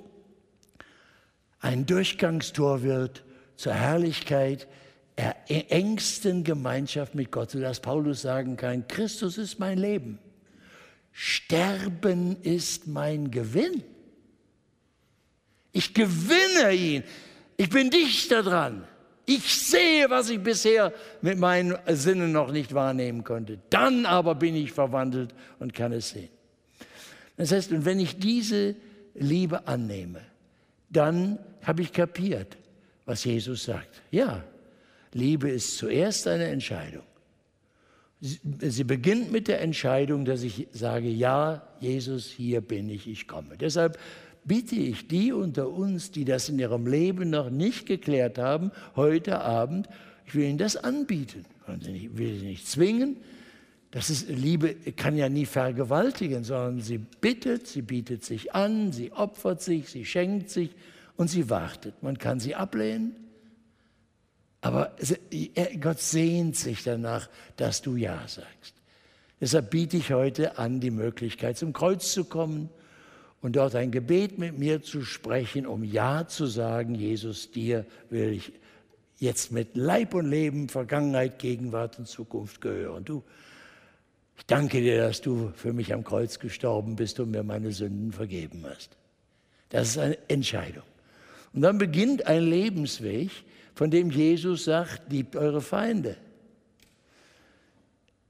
[1.64, 3.24] ein Durchgangstor wird
[3.56, 4.68] zur Herrlichkeit
[5.16, 10.18] der engsten Gemeinschaft mit Gott, sodass Paulus sagen kann, Christus ist mein Leben.
[11.12, 13.82] Sterben ist mein Gewinn.
[15.72, 17.02] Ich gewinne ihn.
[17.56, 18.86] Ich bin dichter dran.
[19.24, 20.92] Ich sehe, was ich bisher
[21.22, 23.58] mit meinen Sinnen noch nicht wahrnehmen konnte.
[23.70, 26.28] Dann aber bin ich verwandelt und kann es sehen.
[27.38, 28.76] Das heißt, und wenn ich diese
[29.14, 30.20] Liebe annehme,
[30.90, 32.56] dann habe ich kapiert,
[33.04, 34.02] was Jesus sagt.
[34.10, 34.44] Ja,
[35.12, 37.04] Liebe ist zuerst eine Entscheidung.
[38.20, 43.56] Sie beginnt mit der Entscheidung, dass ich sage, ja, Jesus, hier bin ich, ich komme.
[43.58, 43.98] Deshalb
[44.44, 49.40] bitte ich die unter uns, die das in ihrem Leben noch nicht geklärt haben, heute
[49.40, 49.88] Abend,
[50.26, 51.44] ich will ihnen das anbieten.
[51.80, 53.18] Ich will sie nicht zwingen.
[53.90, 59.12] Das ist, Liebe kann ja nie vergewaltigen, sondern sie bittet, sie bietet sich an, sie
[59.12, 60.70] opfert sich, sie schenkt sich
[61.16, 62.02] und sie wartet.
[62.02, 63.16] Man kann sie ablehnen,
[64.60, 64.96] aber
[65.80, 68.74] Gott sehnt sich danach, dass du Ja sagst.
[69.40, 72.70] Deshalb biete ich heute an, die Möglichkeit, zum Kreuz zu kommen
[73.42, 78.32] und dort ein Gebet mit mir zu sprechen, um Ja zu sagen, Jesus, dir will
[78.32, 78.52] ich
[79.18, 83.04] jetzt mit Leib und Leben, Vergangenheit, Gegenwart und Zukunft gehören.
[83.04, 83.22] Du,
[84.38, 88.12] ich danke dir, dass du für mich am Kreuz gestorben bist und mir meine Sünden
[88.12, 88.96] vergeben hast.
[89.68, 90.84] Das ist eine Entscheidung.
[91.54, 93.30] Und dann beginnt ein Lebensweg,
[93.74, 96.16] von dem Jesus sagt, liebt eure Feinde.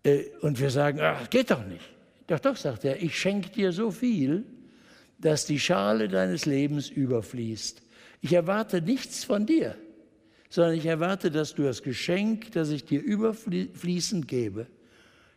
[0.02, 1.84] Äh, und wir sagen, ach, geht doch nicht.
[2.26, 4.44] Doch, doch, sagt er, ich schenke dir so viel,
[5.18, 7.82] dass die Schale deines Lebens überfließt.
[8.20, 9.76] Ich erwarte nichts von dir,
[10.48, 14.66] sondern ich erwarte, dass du das Geschenk, das ich dir überfließend gebe,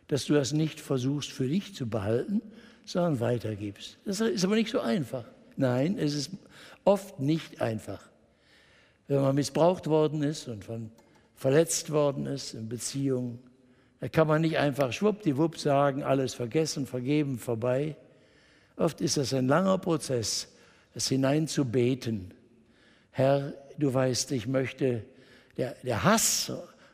[0.06, 2.40] dass du das nicht versuchst für dich zu behalten,
[2.84, 3.98] sondern weitergibst.
[4.06, 5.24] Das ist aber nicht so einfach.
[5.56, 6.30] Nein, es ist
[6.88, 8.00] oft nicht einfach.
[9.08, 10.90] Wenn man missbraucht worden ist und von
[11.34, 13.38] verletzt worden ist in Beziehungen,
[14.00, 17.96] da kann man nicht einfach schwuppdiwupp sagen, alles vergessen, vergeben, vorbei.
[18.76, 20.48] Oft ist das ein langer Prozess,
[20.94, 22.32] das hineinzubeten.
[23.10, 25.04] Herr, du weißt, ich möchte,
[25.58, 26.52] der, der Hass,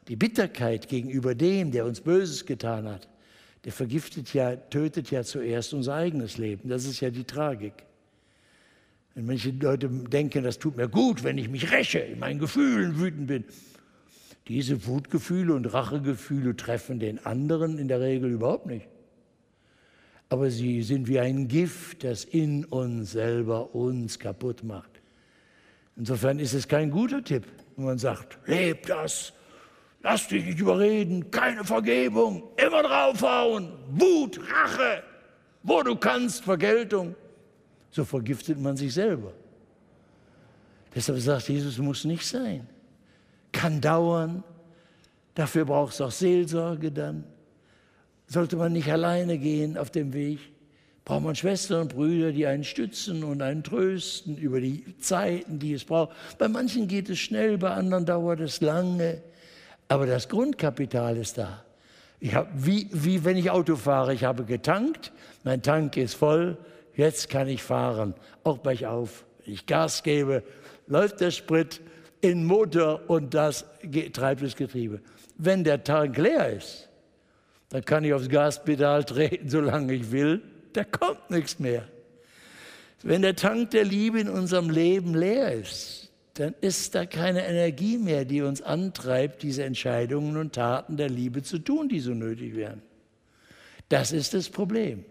[0.09, 3.09] die Bitterkeit gegenüber dem, der uns Böses getan hat,
[3.65, 6.69] der vergiftet ja, tötet ja zuerst unser eigenes Leben.
[6.69, 7.75] Das ist ja die Tragik.
[9.15, 12.99] Wenn manche Leute denken, das tut mir gut, wenn ich mich räche, in meinen Gefühlen
[12.99, 13.45] wütend bin.
[14.49, 18.89] Diese Wutgefühle und Rachegefühle treffen den anderen in der Regel überhaupt nicht
[20.35, 24.91] aber sie sind wie ein Gift, das in uns selber uns kaputt macht.
[25.97, 27.45] Insofern ist es kein guter Tipp,
[27.77, 29.33] wenn man sagt, leb das,
[30.03, 35.05] lass dich nicht überreden, keine Vergebung, immer draufhauen, Wut, Rache,
[35.63, 37.15] wo du kannst, Vergeltung.
[37.95, 39.33] So vergiftet man sich selber.
[40.93, 42.67] Deshalb sagt Jesus, muss nicht sein.
[43.53, 44.43] Kann dauern.
[45.37, 47.23] Dafür braucht es auch Seelsorge dann.
[48.27, 50.41] Sollte man nicht alleine gehen auf dem Weg?
[51.05, 55.75] Braucht man Schwestern und Brüder, die einen stützen und einen trösten über die Zeiten, die
[55.75, 56.17] es braucht.
[56.37, 59.23] Bei manchen geht es schnell, bei anderen dauert es lange.
[59.87, 61.63] Aber das Grundkapital ist da.
[62.19, 65.13] Ich hab, wie, wie wenn ich Auto fahre, ich habe getankt,
[65.45, 66.59] mein Tank ist voll,
[66.97, 69.25] jetzt kann ich fahren, auch bergauf.
[69.47, 70.43] Ich Gas gebe,
[70.87, 71.81] läuft der Sprit
[72.21, 73.65] in Motor und das
[74.13, 75.01] treibt das Getriebe.
[75.37, 76.89] Wenn der Tank leer ist,
[77.69, 80.43] dann kann ich aufs Gaspedal treten, solange ich will.
[80.73, 81.85] Da kommt nichts mehr.
[83.03, 87.99] Wenn der Tank der Liebe in unserem Leben leer ist, dann ist da keine Energie
[87.99, 92.57] mehr, die uns antreibt, diese Entscheidungen und Taten der Liebe zu tun, die so nötig
[92.57, 92.83] wären.
[93.89, 95.05] Das ist das Problem.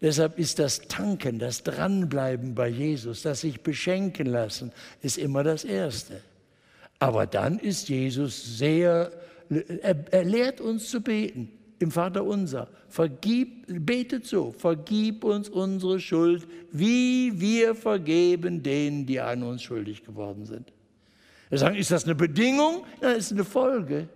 [0.00, 4.72] Deshalb ist das Tanken, das Dranbleiben bei Jesus, das sich beschenken lassen,
[5.02, 6.22] ist immer das Erste.
[7.00, 9.10] Aber dann ist Jesus sehr,
[9.50, 12.68] er, er lehrt uns zu beten im Vater unser.
[12.88, 20.04] Vergib, betet so, vergib uns unsere Schuld, wie wir vergeben denen, die an uns schuldig
[20.04, 20.72] geworden sind.
[21.48, 22.84] Wir sagen, ist das eine Bedingung?
[23.00, 24.08] Nein, ist eine Folge.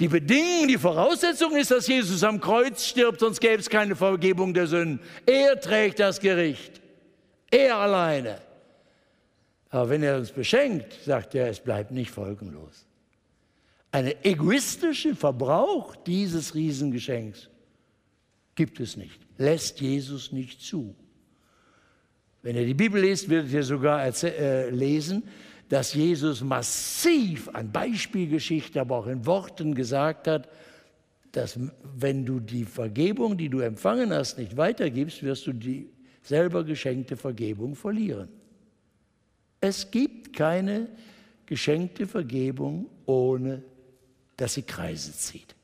[0.00, 4.52] Die Bedingung, die Voraussetzung ist, dass Jesus am Kreuz stirbt, sonst gäbe es keine Vergebung
[4.52, 5.00] der Sünden.
[5.24, 6.80] Er trägt das Gericht.
[7.50, 8.40] Er alleine.
[9.70, 12.86] Aber wenn er uns beschenkt, sagt er, es bleibt nicht folgenlos
[13.94, 17.48] einen egoistischen Verbrauch dieses Riesengeschenks
[18.56, 20.96] gibt es nicht, lässt Jesus nicht zu.
[22.42, 25.22] Wenn ihr die Bibel lest, werdet ihr sogar äh, lesen,
[25.68, 30.48] dass Jesus massiv an Beispielgeschichte, aber auch in Worten gesagt hat,
[31.32, 31.58] dass
[31.96, 35.90] wenn du die Vergebung, die du empfangen hast, nicht weitergibst, wirst du die
[36.22, 38.28] selber geschenkte Vergebung verlieren.
[39.60, 40.88] Es gibt keine
[41.46, 43.62] geschenkte Vergebung, ohne
[44.36, 45.54] dass sie Kreise zieht.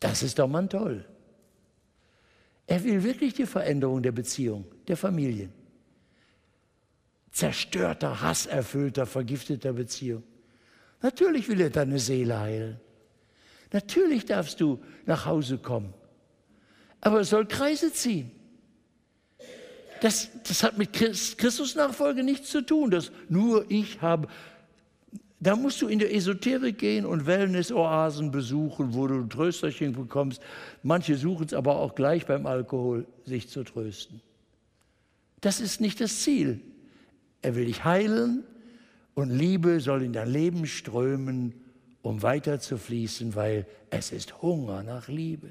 [0.00, 1.04] Das ist doch mal toll.
[2.66, 5.52] Er will wirklich die Veränderung der Beziehung, der Familien.
[7.36, 10.22] Zerstörter, hasserfüllter, vergifteter Beziehung.
[11.02, 12.80] Natürlich will er deine Seele heilen.
[13.74, 15.92] Natürlich darfst du nach Hause kommen.
[17.02, 18.30] Aber es soll Kreise ziehen.
[20.00, 24.28] Das, das hat mit Christusnachfolge nichts zu tun, dass nur ich habe.
[25.38, 30.40] Da musst du in der Esoterik gehen und Wellness-Oasen besuchen, wo du ein Trösterchen bekommst.
[30.82, 34.22] Manche suchen es aber auch gleich beim Alkohol, sich zu trösten.
[35.42, 36.62] Das ist nicht das Ziel.
[37.46, 38.42] Er will dich heilen
[39.14, 41.54] und Liebe soll in dein Leben strömen,
[42.02, 45.50] um weiter zu fließen, weil es ist Hunger nach Liebe.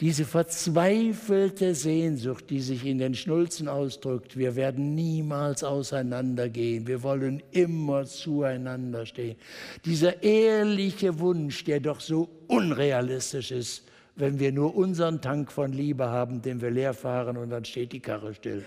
[0.00, 7.42] Diese verzweifelte Sehnsucht, die sich in den Schnulzen ausdrückt, wir werden niemals auseinandergehen, wir wollen
[7.50, 9.36] immer zueinander stehen.
[9.84, 13.84] Dieser ehrliche Wunsch, der doch so unrealistisch ist,
[14.16, 17.92] wenn wir nur unseren Tank von Liebe haben, den wir leer fahren und dann steht
[17.92, 18.64] die Karre still.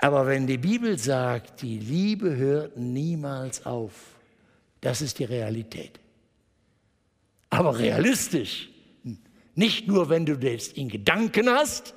[0.00, 3.92] Aber wenn die Bibel sagt, die Liebe hört niemals auf,
[4.80, 5.98] das ist die Realität
[7.56, 8.68] aber realistisch.
[9.54, 11.94] Nicht nur, wenn du das in Gedanken hast.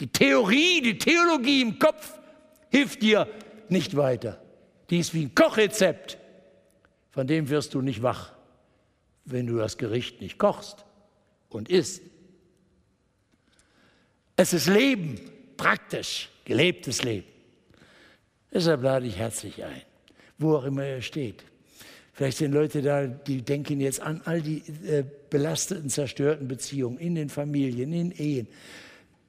[0.00, 2.18] Die Theorie, die Theologie im Kopf
[2.70, 3.26] hilft dir
[3.68, 4.42] nicht weiter.
[4.90, 6.18] Die ist wie ein Kochrezept.
[7.10, 8.32] Von dem wirst du nicht wach,
[9.24, 10.84] wenn du das Gericht nicht kochst
[11.48, 12.02] und isst.
[14.36, 15.20] Es ist Leben,
[15.56, 17.26] praktisch, gelebtes Leben.
[18.52, 19.82] Deshalb lade ich herzlich ein,
[20.38, 21.44] wo auch immer er steht.
[22.12, 27.16] Vielleicht sind Leute da, die denken jetzt an all die äh, belasteten, zerstörten Beziehungen in
[27.16, 28.46] den Familien, in Ehen,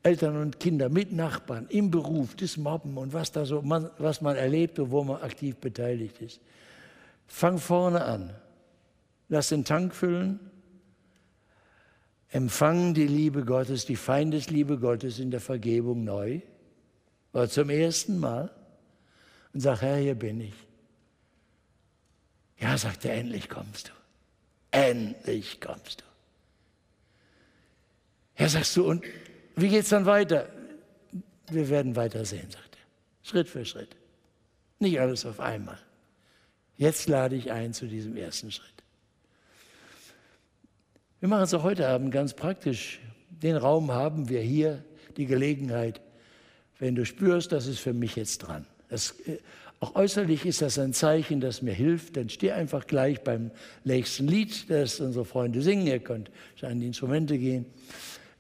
[0.04, 4.22] Eltern und Kinder, mit Nachbarn, im Beruf, das Mobben und was da so, man, was
[4.22, 6.40] man erlebt und wo man aktiv beteiligt ist.
[7.26, 8.36] Fang vorne an.
[9.30, 10.40] Lass den Tank füllen.
[12.30, 16.42] Empfang die Liebe Gottes, die Feindesliebe Gottes in der Vergebung neu.
[17.36, 18.50] Oder zum ersten Mal.
[19.54, 20.54] Und sag, Herr, hier bin ich.
[22.58, 23.92] Ja, sagt er, endlich kommst du.
[24.72, 26.06] Endlich kommst du.
[28.42, 29.04] Ja, sagst du, und
[29.58, 30.48] wie geht es dann weiter?
[31.52, 33.30] Wir werden weitersehen, sagt er.
[33.30, 33.98] Schritt für Schritt.
[34.80, 35.80] Nicht alles auf einmal.
[36.78, 38.72] Jetzt lade ich ein zu diesem ersten Schritt.
[41.20, 43.02] Wir machen es auch heute Abend ganz praktisch.
[43.30, 44.86] Den Raum haben wir hier,
[45.18, 46.00] die Gelegenheit.
[46.80, 48.66] Wenn du spürst, das ist für mich jetzt dran.
[48.90, 49.38] Das äh,
[49.80, 52.18] auch äußerlich ist das ein Zeichen, das mir hilft.
[52.18, 53.52] Dann steh einfach gleich beim
[53.84, 55.86] nächsten Lied, das unsere Freunde singen.
[55.86, 57.66] Ihr könnt an die Instrumente gehen.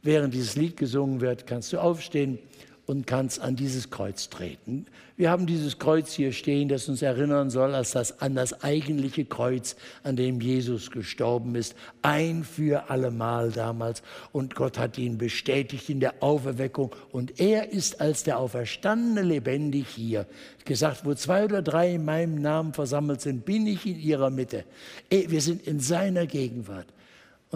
[0.01, 2.39] Während dieses Lied gesungen wird, kannst du aufstehen
[2.85, 4.85] und kannst an dieses Kreuz treten.
[5.17, 9.23] Wir haben dieses Kreuz hier stehen, das uns erinnern soll als das, an das eigentliche
[9.23, 14.03] Kreuz, an dem Jesus gestorben ist, ein für allemal damals.
[14.33, 16.93] Und Gott hat ihn bestätigt in der Auferweckung.
[17.11, 20.27] Und er ist als der Auferstandene lebendig hier.
[20.65, 24.65] Gesagt, wo zwei oder drei in meinem Namen versammelt sind, bin ich in ihrer Mitte.
[25.09, 26.87] Wir sind in seiner Gegenwart.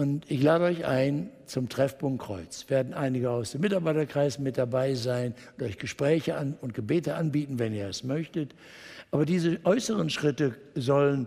[0.00, 2.70] Und ich lade euch ein zum Treffpunkt Kreuz.
[2.70, 7.58] Werden einige aus dem Mitarbeiterkreis mit dabei sein und euch Gespräche an und Gebete anbieten,
[7.58, 8.54] wenn ihr es möchtet.
[9.10, 11.26] Aber diese äußeren Schritte sollen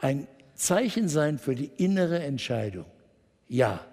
[0.00, 0.26] ein
[0.56, 2.86] Zeichen sein für die innere Entscheidung.
[3.46, 3.86] Ja,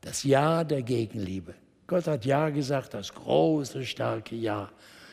[0.00, 1.54] das Ja der Gegenliebe.
[1.86, 4.68] Gott hat Ja gesagt, das große, starke Ja.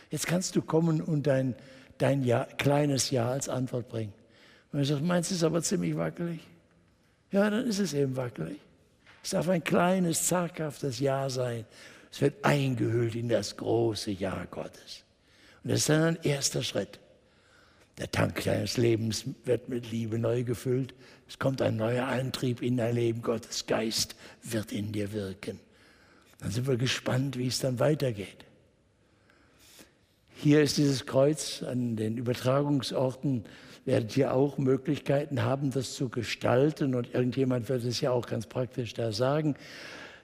[0.09, 1.53] Jetzt kannst du kommen und dein,
[1.99, 4.13] dein ja, kleines Ja als Antwort bringen.
[4.71, 6.39] Und du sagst, meinst du ist aber ziemlich wackelig?
[7.31, 8.59] Ja, dann ist es eben wackelig.
[9.23, 11.65] Es darf ein kleines, zaghaftes Ja sein.
[12.11, 15.03] Es wird eingehüllt in das große Ja Gottes.
[15.63, 16.99] Und das ist dann ein erster Schritt.
[17.97, 20.93] Der Tank deines Lebens wird mit Liebe neu gefüllt.
[21.27, 23.21] Es kommt ein neuer Antrieb in dein Leben.
[23.21, 25.59] Gottes Geist wird in dir wirken.
[26.39, 28.45] Dann sind wir gespannt, wie es dann weitergeht.
[30.35, 33.45] Hier ist dieses Kreuz an den Übertragungsorten
[33.91, 36.95] werdet ihr auch Möglichkeiten haben, das zu gestalten.
[36.95, 39.55] Und irgendjemand wird es ja auch ganz praktisch da sagen.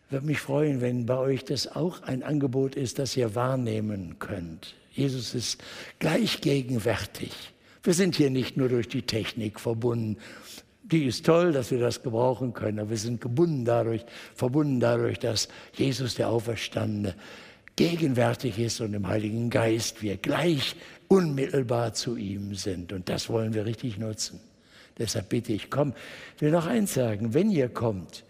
[0.09, 4.75] Würde mich freuen, wenn bei euch das auch ein Angebot ist, das ihr wahrnehmen könnt.
[4.93, 5.61] Jesus ist
[5.99, 7.33] gleich gegenwärtig.
[7.83, 10.15] Wir sind hier nicht nur durch die Technik verbunden.
[10.83, 15.19] Die ist toll, dass wir das gebrauchen können, aber wir sind gebunden dadurch, verbunden dadurch,
[15.19, 17.15] dass Jesus der Auferstandene
[17.75, 20.77] gegenwärtig ist und im Heiligen Geist wir gleich
[21.07, 22.93] unmittelbar zu ihm sind.
[22.93, 24.39] Und das wollen wir richtig nutzen.
[24.97, 25.93] Deshalb bitte ich, komm,
[26.35, 28.23] ich will noch eins sagen, wenn ihr kommt,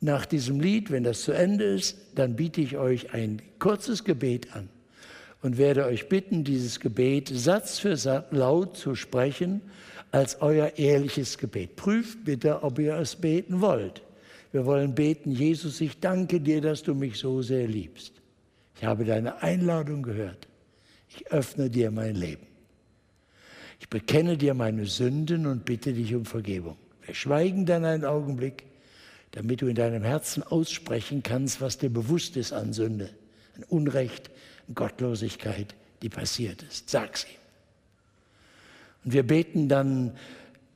[0.00, 4.54] nach diesem Lied, wenn das zu Ende ist, dann biete ich euch ein kurzes Gebet
[4.54, 4.68] an
[5.42, 9.60] und werde euch bitten, dieses Gebet Satz für Satz laut zu sprechen
[10.10, 11.76] als euer ehrliches Gebet.
[11.76, 14.02] Prüft bitte, ob ihr es beten wollt.
[14.50, 18.12] Wir wollen beten, Jesus, ich danke dir, dass du mich so sehr liebst.
[18.76, 20.48] Ich habe deine Einladung gehört.
[21.14, 22.46] Ich öffne dir mein Leben.
[23.80, 26.76] Ich bekenne dir meine Sünden und bitte dich um Vergebung.
[27.04, 28.64] Wir schweigen dann einen Augenblick,
[29.32, 33.10] damit du in deinem Herzen aussprechen kannst, was dir bewusst ist an Sünde,
[33.56, 34.30] an Unrecht,
[34.68, 36.88] an Gottlosigkeit, die passiert ist.
[36.90, 37.42] Sag's ihm.
[39.04, 40.16] Und wir beten dann,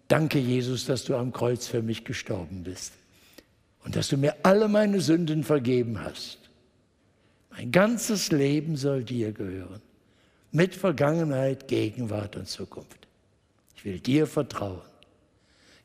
[0.08, 2.92] danke Jesus, dass du am Kreuz für mich gestorben bist
[3.84, 6.38] und dass du mir alle meine Sünden vergeben hast.
[7.50, 9.80] Mein ganzes Leben soll dir gehören,
[10.52, 13.06] mit Vergangenheit, Gegenwart und Zukunft.
[13.76, 14.82] Ich will dir vertrauen.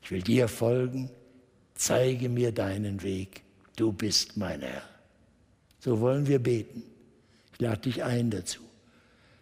[0.02, 1.10] Ich will dir folgen.
[1.74, 3.42] Zeige mir deinen Weg.
[3.76, 4.82] Du bist mein Herr.
[5.80, 6.82] So wollen wir beten.
[7.52, 8.60] Ich lade dich ein dazu.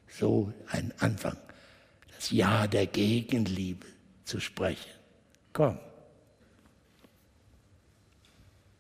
[0.09, 1.37] So ein Anfang
[2.21, 3.87] das Ja der Gegenliebe
[4.27, 4.91] zu sprechen.
[5.55, 5.79] Komm.